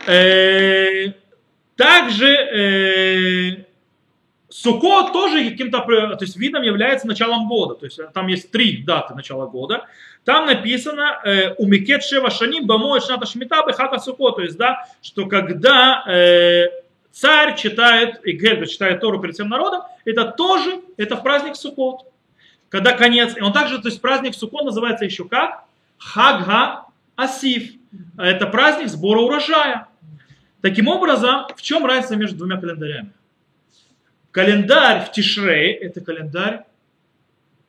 Э, 0.07 1.13
также 1.77 2.29
э, 2.29 3.65
Сукот 4.49 5.13
тоже 5.13 5.51
каким-то 5.51 5.81
то 5.81 6.17
есть, 6.21 6.37
видом 6.37 6.63
является 6.63 7.07
началом 7.07 7.47
года. 7.47 7.75
То 7.75 7.85
есть 7.85 8.01
там 8.15 8.27
есть 8.27 8.51
три 8.51 8.79
даты 8.79 9.15
начала 9.15 9.47
года. 9.47 9.87
Там 10.31 10.47
написано 10.47 11.21
э, 11.25 11.55
«Умикет 11.55 12.05
шева 12.05 12.31
шаним 12.31 12.65
бамой 12.65 13.01
шната 13.01 13.27
шмита 13.27 13.65
бехата 13.67 13.99
суко». 13.99 14.31
То 14.31 14.43
есть, 14.43 14.57
да, 14.57 14.87
что 15.03 15.27
когда 15.27 16.05
э, 16.07 16.69
царь 17.11 17.57
читает, 17.57 18.25
и 18.25 18.31
Гельба 18.31 18.67
читает 18.67 19.01
Тору 19.01 19.21
перед 19.21 19.35
всем 19.35 19.49
народом, 19.49 19.83
это 20.05 20.27
тоже, 20.27 20.83
это 20.97 21.17
в 21.17 21.25
праздник 21.25 21.57
Сукот. 21.57 22.07
Когда 22.69 22.93
конец, 22.93 23.37
и 23.37 23.41
он 23.41 23.53
также, 23.53 23.83
то 23.83 23.89
есть 23.89 24.01
праздник 24.01 24.37
Сукот 24.37 24.65
называется 24.65 25.05
еще 25.05 25.25
как? 25.25 25.65
Хагга 25.99 26.85
Асиф. 27.17 27.73
Это 28.17 28.47
праздник 28.47 28.87
сбора 28.87 29.19
урожая. 29.23 29.89
Таким 30.61 30.87
образом, 30.87 31.49
в 31.57 31.61
чем 31.61 31.85
разница 31.85 32.15
между 32.15 32.37
двумя 32.37 32.57
календарями? 32.57 33.11
Календарь 34.31 35.07
в 35.07 35.11
Тишрей– 35.11 35.73
это 35.83 36.01
календарь 36.01 36.67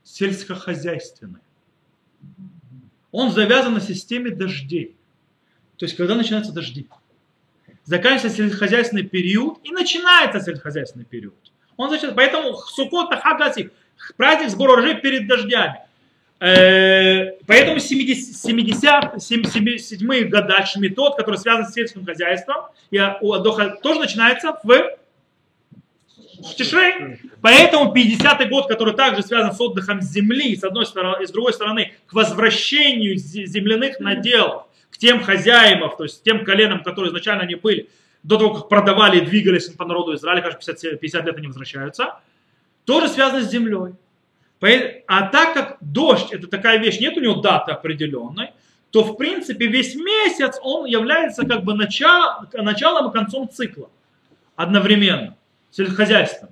сельскохозяйственный 0.04 1.40
он 3.12 3.32
завязан 3.32 3.74
на 3.74 3.82
системе 3.82 4.32
дождей. 4.32 4.96
То 5.78 5.86
есть, 5.86 5.98
когда 5.98 6.16
начинаются 6.16 6.54
дожди. 6.54 6.88
Заканчивается 7.84 8.38
сельскохозяйственный 8.38 9.04
период 9.04 9.60
и 9.64 9.72
начинается 9.72 10.40
сельскохозяйственный 10.40 11.06
период. 11.06 11.36
Он 11.78 11.90
значит, 11.90 12.14
поэтому 12.16 12.56
Сукот 12.56 13.14
Хагасик, 13.14 13.72
праздник 14.18 14.50
сбора 14.50 14.74
урожая 14.74 14.96
перед 14.96 15.28
дождями. 15.28 15.80
Э, 16.40 17.34
поэтому 17.46 17.80
70, 17.80 18.36
70, 18.36 19.22
77 19.22 20.30
года 20.30 20.66
Шмитот, 20.66 21.16
который 21.16 21.38
связан 21.38 21.66
с 21.68 21.74
сельским 21.74 22.06
хозяйством, 22.06 22.66
и 22.90 22.98
Адоха 22.98 23.78
тоже 23.82 24.00
начинается 24.00 24.60
в 24.64 24.72
в 26.44 26.56
Тишрей. 26.56 27.20
Поэтому 27.42 27.94
50-й 27.94 28.50
год, 28.50 28.68
который 28.68 28.94
также 28.94 29.24
связан 29.24 29.54
с 29.54 29.62
отдыхом 29.62 30.02
земли, 30.02 30.56
с 30.56 30.64
одной 30.64 30.86
стороны, 30.86 31.24
и 31.24 31.26
с 31.26 31.32
другой 31.32 31.54
стороны, 31.54 31.94
к 32.08 32.14
возвращению 32.14 33.18
земляных 33.18 34.00
наделов, 34.00 34.66
к 34.90 34.98
тем 34.98 35.24
хозяевам, 35.24 35.96
то 35.98 36.04
есть 36.04 36.24
тем 36.24 36.44
коленам, 36.44 36.84
которые 36.84 37.10
изначально 37.10 37.44
не 37.44 37.56
были, 37.56 37.90
до 38.24 38.38
того, 38.38 38.54
как 38.54 38.70
продавали 38.70 39.18
и 39.20 39.26
двигались 39.26 39.68
по 39.70 39.86
народу 39.86 40.14
Израиля, 40.16 40.42
кажется, 40.42 40.74
50, 40.74 41.00
50 41.00 41.26
лет 41.26 41.38
они 41.38 41.48
возвращаются, 41.48 42.20
тоже 42.86 43.08
связано 43.08 43.42
с 43.42 43.50
землей. 43.50 43.94
А 45.08 45.28
так 45.28 45.54
как 45.54 45.78
дождь 45.82 46.32
это 46.32 46.48
такая 46.48 46.78
вещь, 46.78 47.00
нет 47.00 47.18
у 47.18 47.20
него 47.20 47.36
даты 47.36 47.72
определенной, 47.72 48.52
то 48.92 49.04
в 49.04 49.18
принципе 49.18 49.68
весь 49.68 49.96
месяц 49.96 50.60
он 50.62 50.86
является 50.86 51.46
как 51.46 51.64
бы 51.64 51.74
начало, 51.74 52.48
началом 52.54 53.10
и 53.10 53.14
концом 53.14 53.50
цикла 53.50 53.90
одновременно 54.56 55.36
сельскохозяйством. 55.72 56.50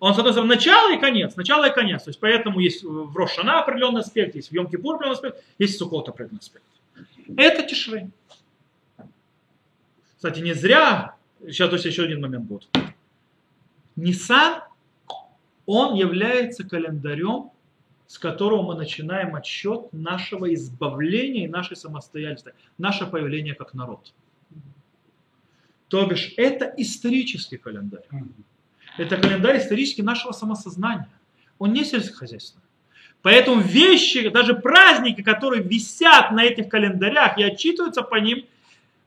Он, 0.00 0.14
с 0.14 0.18
одной 0.18 0.32
стороны, 0.32 0.54
начало 0.54 0.94
и 0.94 1.00
конец, 1.00 1.34
начало 1.34 1.68
и 1.68 1.74
конец. 1.74 2.04
То 2.04 2.10
есть 2.10 2.20
поэтому 2.20 2.60
есть 2.60 2.84
в 2.84 3.16
Рошана 3.16 3.60
определенный 3.60 4.02
аспект, 4.02 4.36
есть 4.36 4.50
в 4.50 4.52
Йом 4.52 4.66
определенный 4.66 5.10
аспект, 5.10 5.42
есть 5.58 5.74
в 5.74 5.78
Сукот 5.78 6.08
определенный 6.08 6.38
аспект. 6.38 6.64
Это 7.36 7.62
Тишрей. 7.64 8.10
Кстати, 10.16 10.40
не 10.40 10.52
зря, 10.52 11.16
сейчас 11.46 11.68
то 11.68 11.74
есть 11.74 11.84
еще 11.84 12.04
один 12.04 12.20
момент 12.20 12.44
будет. 12.44 12.68
Нисан, 13.96 14.62
он 15.66 15.94
является 15.94 16.64
календарем, 16.66 17.50
с 18.06 18.18
которого 18.18 18.62
мы 18.62 18.74
начинаем 18.74 19.34
отсчет 19.34 19.92
нашего 19.92 20.52
избавления 20.54 21.44
и 21.44 21.48
нашей 21.48 21.76
самостоятельности, 21.76 22.54
наше 22.78 23.06
появление 23.06 23.54
как 23.54 23.74
народ. 23.74 24.12
То 25.88 26.04
бишь, 26.06 26.34
это 26.36 26.72
исторический 26.76 27.56
календарь. 27.56 28.04
Это 28.98 29.16
календарь 29.16 29.58
исторический 29.58 30.02
нашего 30.02 30.32
самосознания. 30.32 31.08
Он 31.58 31.72
не 31.72 31.84
сельскохозяйственный. 31.84 32.62
Поэтому 33.22 33.60
вещи, 33.60 34.28
даже 34.28 34.54
праздники, 34.54 35.22
которые 35.22 35.62
висят 35.62 36.30
на 36.30 36.44
этих 36.44 36.68
календарях 36.68 37.38
и 37.38 37.42
отчитываются 37.42 38.02
по 38.02 38.16
ним, 38.16 38.44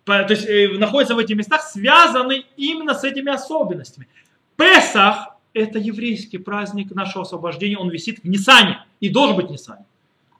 по, 0.03 0.23
то 0.23 0.33
есть 0.33 0.45
э, 0.47 0.69
находятся 0.77 1.15
в 1.15 1.19
этих 1.19 1.35
местах, 1.37 1.61
связаны 1.61 2.45
именно 2.57 2.93
с 2.93 3.03
этими 3.03 3.31
особенностями. 3.31 4.07
Песах– 4.57 5.37
это 5.53 5.79
еврейский 5.79 6.39
праздник 6.39 6.91
нашего 6.91 7.23
освобождения, 7.23 7.77
он 7.77 7.89
висит 7.89 8.19
в 8.23 8.27
Нисане 8.27 8.83
и 8.99 9.09
должен 9.09 9.35
быть 9.35 9.47
в 9.47 9.51
Нисане. 9.51 9.85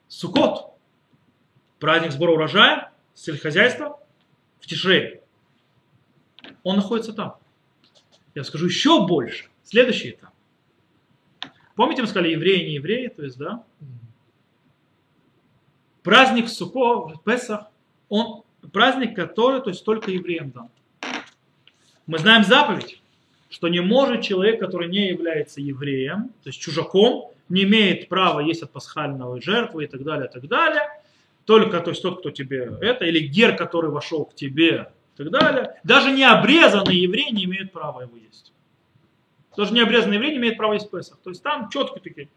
Сукот– 0.08 0.74
праздник 1.80 2.12
сбора 2.12 2.32
урожая, 2.32 2.92
сельскохозяйства 3.14 4.00
в 4.60 4.68
Тишре. 4.68 5.21
Он 6.64 6.76
находится 6.76 7.14
там. 7.14 7.36
Я 8.36 8.44
скажу 8.44 8.66
еще 8.66 9.06
больше. 9.06 9.50
Следующий 9.64 10.12
этап. 10.12 10.32
Помните, 11.76 12.02
мы 12.02 12.08
сказали 12.08 12.32
евреи, 12.32 12.68
не 12.68 12.76
евреи, 12.76 13.08
то 13.08 13.24
есть, 13.24 13.38
да? 13.38 13.64
Праздник 16.04 16.50
Суко, 16.50 17.14
Песах, 17.24 17.68
он 18.10 18.44
праздник, 18.72 19.16
который, 19.16 19.62
то 19.62 19.70
есть, 19.70 19.84
только 19.86 20.12
евреям 20.12 20.52
дан. 20.52 20.70
Мы 22.08 22.18
знаем 22.18 22.44
заповедь, 22.44 23.02
что 23.50 23.68
не 23.68 23.82
может 23.82 24.22
человек, 24.22 24.60
который 24.60 24.90
не 24.90 25.10
является 25.10 25.62
евреем, 25.62 26.30
то 26.44 26.50
есть 26.50 26.60
чужаком, 26.60 27.32
не 27.50 27.64
имеет 27.64 28.08
права 28.08 28.40
есть 28.40 28.64
от 28.64 28.72
пасхального 28.72 29.42
жертвы 29.42 29.84
и 29.84 29.88
так 29.88 30.04
далее, 30.04 30.28
и 30.28 30.32
так 30.32 30.48
далее. 30.48 30.84
Только 31.46 31.80
то 31.82 31.92
есть 31.92 32.02
тот, 32.02 32.20
кто 32.20 32.32
тебе 32.32 32.78
это, 32.82 33.06
или 33.06 33.20
гер, 33.20 33.56
который 33.56 33.92
вошел 33.92 34.26
к 34.26 34.36
тебе 34.36 34.92
так 35.24 35.34
далее. 35.34 35.80
Даже 35.84 36.12
не 36.12 36.24
обрезанные 36.24 37.04
евреи 37.04 37.32
не 37.32 37.46
имеют 37.46 37.72
права 37.72 38.02
его 38.02 38.18
есть. 38.18 38.52
Даже 39.56 39.74
не 39.74 39.82
обрезанный 39.82 40.16
еврей 40.16 40.32
не 40.32 40.38
имеет 40.38 40.58
права 40.58 40.74
есть 40.74 40.90
Песах. 40.90 41.20
То 41.24 41.30
есть 41.30 41.44
там 41.44 41.70
четко 41.70 42.00
такие. 42.00 42.30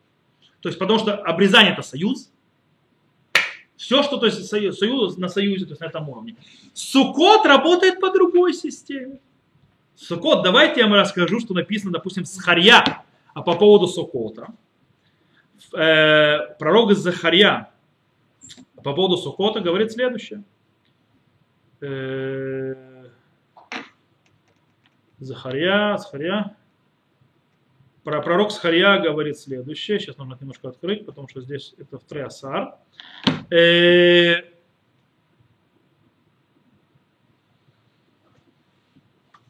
То 0.61 0.69
есть 0.69 0.79
потому 0.79 0.99
что 0.99 1.15
обрезание 1.15 1.73
это 1.73 1.83
союз. 1.83 2.31
Все, 3.77 4.03
что 4.03 4.17
то 4.17 4.27
есть, 4.27 4.47
союз, 4.47 4.79
союз 4.79 5.17
на 5.17 5.29
союзе, 5.29 5.67
то 5.67 5.73
есть 5.73 5.81
на 5.81 5.87
этом 5.87 6.09
уровне. 6.09 6.37
Сукот 6.73 7.45
работает 7.45 8.01
по 8.01 8.11
другой 8.11 8.55
системе. 8.55 9.21
Сукот, 9.97 10.43
давайте 10.43 10.81
я 10.81 10.87
вам 10.87 10.95
расскажу, 10.95 11.41
что 11.41 11.55
написано, 11.55 11.93
допустим, 11.93 12.25
с 12.25 12.41
Харья, 12.41 13.05
а 13.35 13.43
по 13.43 13.55
поводу 13.55 13.87
Сукота. 13.87 14.49
Э, 15.73 16.55
пророк 16.59 16.93
Захарья 16.95 17.71
по 18.83 18.93
поводу 18.93 19.17
Сукота 19.17 19.61
говорит 19.61 19.93
следующее. 19.93 20.45
Э, 21.85 22.75
Захарья, 25.19 25.97
Захарья. 25.99 26.57
Про 28.05 28.21
пророк 28.21 28.53
Схарья 28.53 28.99
говорит 28.99 29.39
следующее. 29.39 29.99
Сейчас 29.99 30.17
нужно 30.17 30.37
немножко 30.41 30.69
открыть, 30.69 31.07
потому 31.07 31.29
что 31.29 31.41
здесь 31.41 31.75
это 31.79 31.99
в 31.99 32.05
Треасар. 32.05 32.75
Э, 33.51 34.43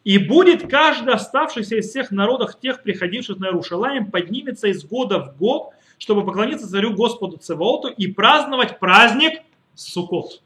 И 0.05 0.19
будет 0.19 0.69
каждый 0.69 1.15
оставшийся 1.15 1.77
из 1.77 1.89
всех 1.89 2.11
народов, 2.11 2.61
тех, 2.61 2.83
приходивших 2.83 3.39
на 3.39 3.47
Иерушалаем, 3.47 4.11
поднимется 4.11 4.69
из 4.69 4.85
года 4.85 5.19
в 5.19 5.39
год, 5.39 5.71
чтобы 5.97 6.27
поклониться 6.27 6.69
царю 6.69 6.93
Господу 6.93 7.39
Цеволту 7.39 7.89
и 7.89 8.09
праздновать 8.09 8.79
праздник 8.79 9.41
Суккот. 9.75 10.44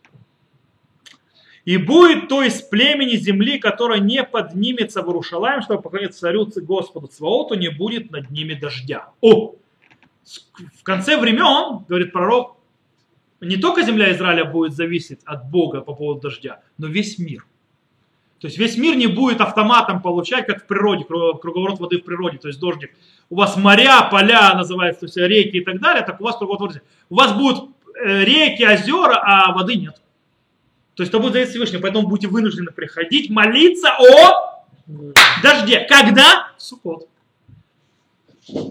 И 1.69 1.77
будет 1.77 2.29
то 2.29 2.43
из 2.43 2.63
племени 2.63 3.17
земли, 3.17 3.59
которая 3.59 4.01
не 4.01 4.25
поднимется 4.25 5.03
в 5.03 5.09
Иерушалаем, 5.09 5.61
чтобы 5.61 5.83
поклониться 5.83 6.21
царю 6.21 6.49
Господу 6.63 7.09
Цваоту, 7.09 7.57
не 7.57 7.69
будет 7.69 8.11
над 8.11 8.31
ними 8.31 8.55
дождя. 8.55 9.11
О! 9.21 9.55
В 10.79 10.83
конце 10.83 11.19
времен, 11.19 11.85
говорит 11.87 12.11
пророк, 12.11 12.57
не 13.43 13.59
только 13.59 13.83
земля 13.83 14.11
Израиля 14.13 14.47
будет 14.47 14.73
зависеть 14.73 15.21
от 15.27 15.51
Бога 15.51 15.83
по 15.83 15.95
поводу 15.95 16.23
дождя, 16.23 16.63
но 16.79 16.87
весь 16.87 17.19
мир. 17.19 17.45
То 18.41 18.47
есть 18.47 18.57
весь 18.57 18.79
мир 18.79 18.97
не 18.97 19.07
будет 19.07 19.43
автоматом 19.43 20.01
получать, 20.01 20.47
как 20.47 20.63
в 20.63 20.67
природе, 20.67 21.05
круговорот 21.05 21.81
воды 21.81 21.99
в 21.99 22.03
природе, 22.03 22.39
то 22.39 22.49
есть 22.49 22.61
дождик. 22.61 22.93
У 23.29 23.37
вас 23.37 23.59
моря, 23.59 24.09
поля 24.11 24.55
называются, 24.55 25.01
то 25.01 25.07
есть 25.07 25.19
реки 25.19 25.59
и 25.59 25.65
так 25.65 25.81
далее, 25.81 26.03
так 26.03 26.19
у 26.19 26.25
вас 26.25 26.39
круговорот 26.39 26.69
воды. 26.71 26.83
У 27.11 27.17
вас 27.17 27.35
будут 27.35 27.73
э, 28.03 28.25
реки, 28.25 28.65
озера, 28.65 29.21
а 29.23 29.53
воды 29.53 29.77
нет. 29.77 30.01
То 30.99 31.03
есть 31.03 31.15
это 31.15 31.21
будет 31.21 31.35
зависеть 31.35 31.53
Всевышнего. 31.53 31.83
Поэтому 31.83 32.09
будете 32.09 32.27
вынуждены 32.27 32.73
приходить, 32.73 33.31
молиться 33.31 33.91
о 33.97 34.65
дожде. 35.45 35.87
Когда? 35.89 36.51
В 36.57 36.61
Суккот. 36.61 37.07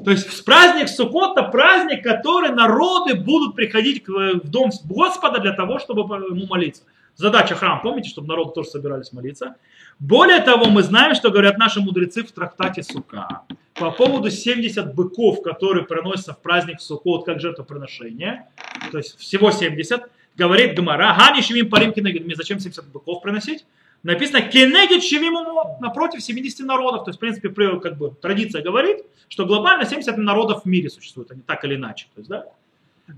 То 0.04 0.12
есть 0.12 0.44
праздник 0.44 0.90
Суккот 0.90 1.38
это 1.38 1.48
праздник, 1.48 2.04
который 2.04 2.50
народы 2.50 3.16
будут 3.16 3.56
приходить 3.56 4.06
в 4.06 4.42
дом 4.44 4.72
Господа 4.84 5.40
для 5.40 5.54
того, 5.54 5.80
чтобы 5.80 6.02
ему 6.02 6.48
молиться. 6.48 6.84
Задача 7.16 7.56
храма, 7.56 7.80
помните, 7.82 8.10
чтобы 8.10 8.28
народы 8.28 8.52
тоже 8.54 8.72
собирались 8.72 9.14
молиться. 9.14 9.56
Более 9.98 10.42
того, 10.42 10.66
мы 10.66 10.84
знаем, 10.84 11.16
что 11.16 11.32
говорят 11.32 11.58
наши 11.58 11.80
мудрецы 11.80 12.26
в 12.26 12.32
трактате 12.34 12.84
Сука 12.84 13.44
по 13.74 13.92
поводу 13.92 14.30
70 14.30 14.94
быков, 14.94 15.42
которые 15.42 15.86
приносятся 15.86 16.34
в 16.34 16.42
праздник 16.42 16.82
Суккот 16.82 17.26
как 17.26 17.40
жертвоприношение. 17.40 18.50
То 18.92 18.98
есть 18.98 19.18
всего 19.18 19.50
70 19.50 20.10
говорит 20.38 20.76
Гмара, 20.76 21.16
Гани 21.18 21.42
Шивим 21.42 21.70
Парим 21.70 21.94
Кенегид, 21.94 22.38
зачем 22.38 22.60
70 22.60 22.88
быков 22.92 23.22
приносить? 23.22 23.66
Написано 24.04 24.42
Кенегид 24.42 25.04
Шивим 25.04 25.34
напротив 25.82 26.22
70 26.22 26.66
народов. 26.66 27.06
То 27.06 27.10
есть, 27.10 27.18
в 27.18 27.20
принципе, 27.20 27.50
как 27.80 27.98
бы 27.98 28.14
традиция 28.22 28.62
говорит, 28.62 29.00
что 29.28 29.46
глобально 29.46 29.86
70 29.86 30.18
народов 30.18 30.64
в 30.64 30.66
мире 30.66 30.90
существует, 30.90 31.32
они 31.32 31.42
так 31.42 31.66
или 31.66 31.76
иначе. 31.76 32.08
То 32.14 32.20
есть, 32.20 32.30
да? 32.30 32.46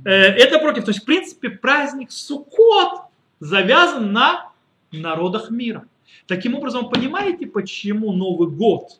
Э, 0.05 0.11
это 0.11 0.59
против. 0.59 0.86
То 0.86 0.91
есть, 0.91 1.01
в 1.01 1.05
принципе, 1.05 1.49
праздник 1.49 2.11
Суккот 2.11 3.01
завязан 3.39 4.13
на 4.13 4.51
народах 4.91 5.49
мира. 5.51 5.86
Таким 6.28 6.55
образом, 6.55 6.89
понимаете, 6.89 7.45
почему 7.45 8.13
Новый 8.13 8.49
год, 8.49 8.99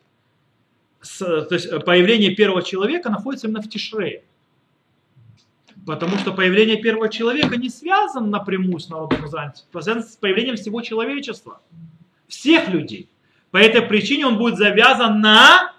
то 1.18 1.48
есть 1.50 1.70
появление 1.84 2.34
первого 2.34 2.62
человека 2.62 3.10
находится 3.10 3.46
именно 3.46 3.62
в 3.62 3.68
Тишрее? 3.68 4.22
Потому 5.86 6.18
что 6.18 6.32
появление 6.32 6.76
первого 6.76 7.08
человека 7.08 7.56
не 7.56 7.70
связано 7.70 8.26
напрямую 8.26 8.80
с 8.80 8.88
народом 8.88 9.26
Израиля, 9.26 9.54
связано 9.72 10.02
с 10.02 10.16
появлением 10.16 10.56
всего 10.56 10.82
человечества, 10.82 11.60
всех 12.28 12.68
людей. 12.68 13.08
По 13.50 13.56
этой 13.56 13.82
причине 13.82 14.26
он 14.26 14.38
будет 14.38 14.56
завязан 14.56 15.20
на 15.20 15.72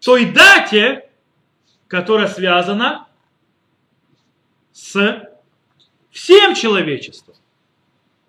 той 0.00 0.26
дате, 0.26 1.08
которая 1.86 2.28
связана 2.28 3.06
с 4.72 5.22
всем 6.10 6.54
человечеством. 6.54 7.34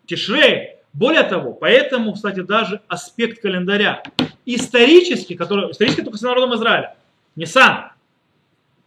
Тишрей. 0.06 0.76
Более 0.94 1.24
того, 1.24 1.54
поэтому, 1.54 2.14
кстати, 2.14 2.40
даже 2.40 2.82
аспект 2.88 3.42
календаря 3.42 4.02
исторический, 4.46 5.36
который 5.36 5.72
исторически 5.72 6.02
только 6.02 6.18
с 6.18 6.22
народом 6.22 6.56
Израиля, 6.56 6.96
не 7.36 7.46
сам, 7.46 7.92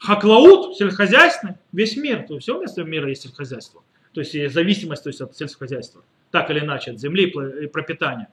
Хаклаут, 0.02 0.76
сельскохозяйственный, 0.76 1.54
весь 1.70 1.96
мир, 1.96 2.26
то 2.26 2.34
есть 2.34 2.42
все 2.42 2.58
место 2.58 2.82
мира 2.82 3.08
есть 3.08 3.22
сельскохозяйство. 3.22 3.84
То 4.12 4.20
есть 4.20 4.52
зависимость 4.52 5.04
то 5.04 5.10
есть, 5.10 5.20
от 5.20 5.36
сельскохозяйства. 5.36 6.02
Так 6.32 6.50
или 6.50 6.58
иначе, 6.58 6.90
от 6.90 6.98
земли 6.98 7.32
и 7.62 7.66
пропитания. 7.68 8.28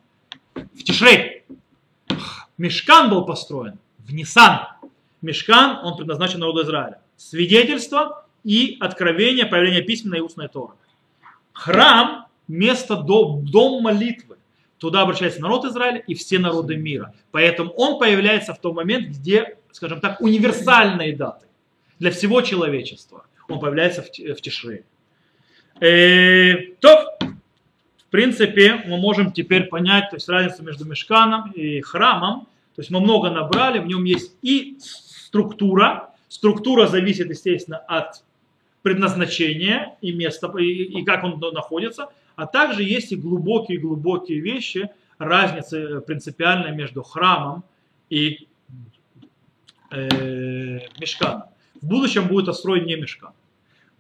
В 0.56 0.84
Тишрей 0.84 1.44
Мешкан 2.58 3.12
был 3.12 3.24
построен 3.24 3.78
в 4.00 4.12
Нисан. 4.12 4.62
Мешкан, 5.22 5.86
он 5.86 5.96
предназначен 5.96 6.40
народу 6.40 6.64
Израиля. 6.64 7.02
Свидетельство 7.18 8.26
и 8.44 8.78
откровение, 8.80 9.46
появление 9.46 9.84
письменной 9.84 10.18
и 10.18 10.22
устной 10.22 10.48
Торы. 10.48 10.74
Храм– 11.54 12.26
место, 12.48 12.96
дом, 12.96 13.46
дом 13.46 13.84
молитвы. 13.84 14.38
Туда 14.80 15.02
обращается 15.02 15.40
народ 15.40 15.66
Израиля 15.66 16.00
и 16.00 16.16
все 16.16 16.40
народы 16.40 16.78
мира. 16.78 17.14
Поэтому 17.30 17.70
он 17.74 18.00
появляется 18.00 18.56
в 18.56 18.60
тот 18.60 18.74
момент, 18.74 19.10
где, 19.10 19.58
скажем 19.72 20.00
так, 20.00 20.20
универсальные 20.20 21.16
даты 21.16 21.46
для 22.00 22.12
всего 22.12 22.41
человечества. 22.41 23.26
Он 23.47 23.60
появляется 23.60 24.02
в, 24.02 24.08
в 24.08 24.41
Тишре. 24.41 24.84
Э, 25.80 26.56
то, 26.80 27.18
в 27.20 28.10
принципе, 28.10 28.82
мы 28.86 28.97
можем 28.97 29.32
теперь 29.32 29.66
понять 29.66 30.10
то 30.10 30.16
есть, 30.16 30.28
разницу 30.28 30.64
между 30.64 30.86
мешканом 30.86 31.52
и 31.52 31.82
храмом. 31.82 32.47
То 32.76 32.82
есть 32.82 32.89
мы 32.91 33.00
много 33.00 33.30
набрали, 33.30 33.80
в 33.80 33.88
нем 33.88 34.04
есть 34.04 34.36
и 34.41 34.78
структура. 34.80 36.14
Структура 36.28 36.88
зависит, 36.88 37.30
естественно, 37.30 37.78
от 37.78 38.24
предназначения 38.82 39.97
и 40.02 40.14
места, 40.14 40.52
и, 40.58 41.00
и 41.00 41.04
как 41.04 41.24
он 41.24 41.39
находится. 41.54 42.10
А 42.36 42.45
также 42.45 42.84
есть 42.84 43.12
и 43.12 43.16
глубокие-глубокие 43.16 44.39
вещи, 44.39 44.89
разницы 45.18 46.00
принципиальная 46.02 46.72
между 46.72 47.04
храмом 47.04 47.64
и 48.10 48.47
э, 49.91 50.80
мешканом. 51.00 51.49
В 51.82 51.88
будущем 51.88 52.28
будет 52.28 52.50
отстроен 52.50 52.86
не 52.86 52.96
мешкан. 52.96 53.32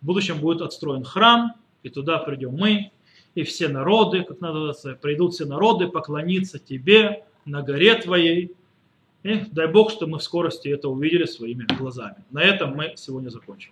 В 0.01 0.05
будущем 0.05 0.39
будет 0.39 0.61
отстроен 0.61 1.03
храм, 1.03 1.53
и 1.83 1.89
туда 1.89 2.17
придем 2.17 2.55
мы, 2.55 2.91
и 3.35 3.43
все 3.43 3.67
народы, 3.67 4.23
как 4.23 4.41
называется, 4.41 4.97
придут 5.01 5.33
все 5.33 5.45
народы 5.45 5.87
поклониться 5.87 6.59
тебе 6.59 7.23
на 7.45 7.61
горе 7.61 7.95
твоей. 7.95 8.55
И 9.23 9.45
дай 9.51 9.67
Бог, 9.67 9.91
что 9.91 10.07
мы 10.07 10.19
в 10.19 10.23
скорости 10.23 10.69
это 10.69 10.89
увидели 10.89 11.25
своими 11.25 11.65
глазами. 11.77 12.23
На 12.31 12.41
этом 12.41 12.75
мы 12.75 12.93
сегодня 12.95 13.29
закончим. 13.29 13.71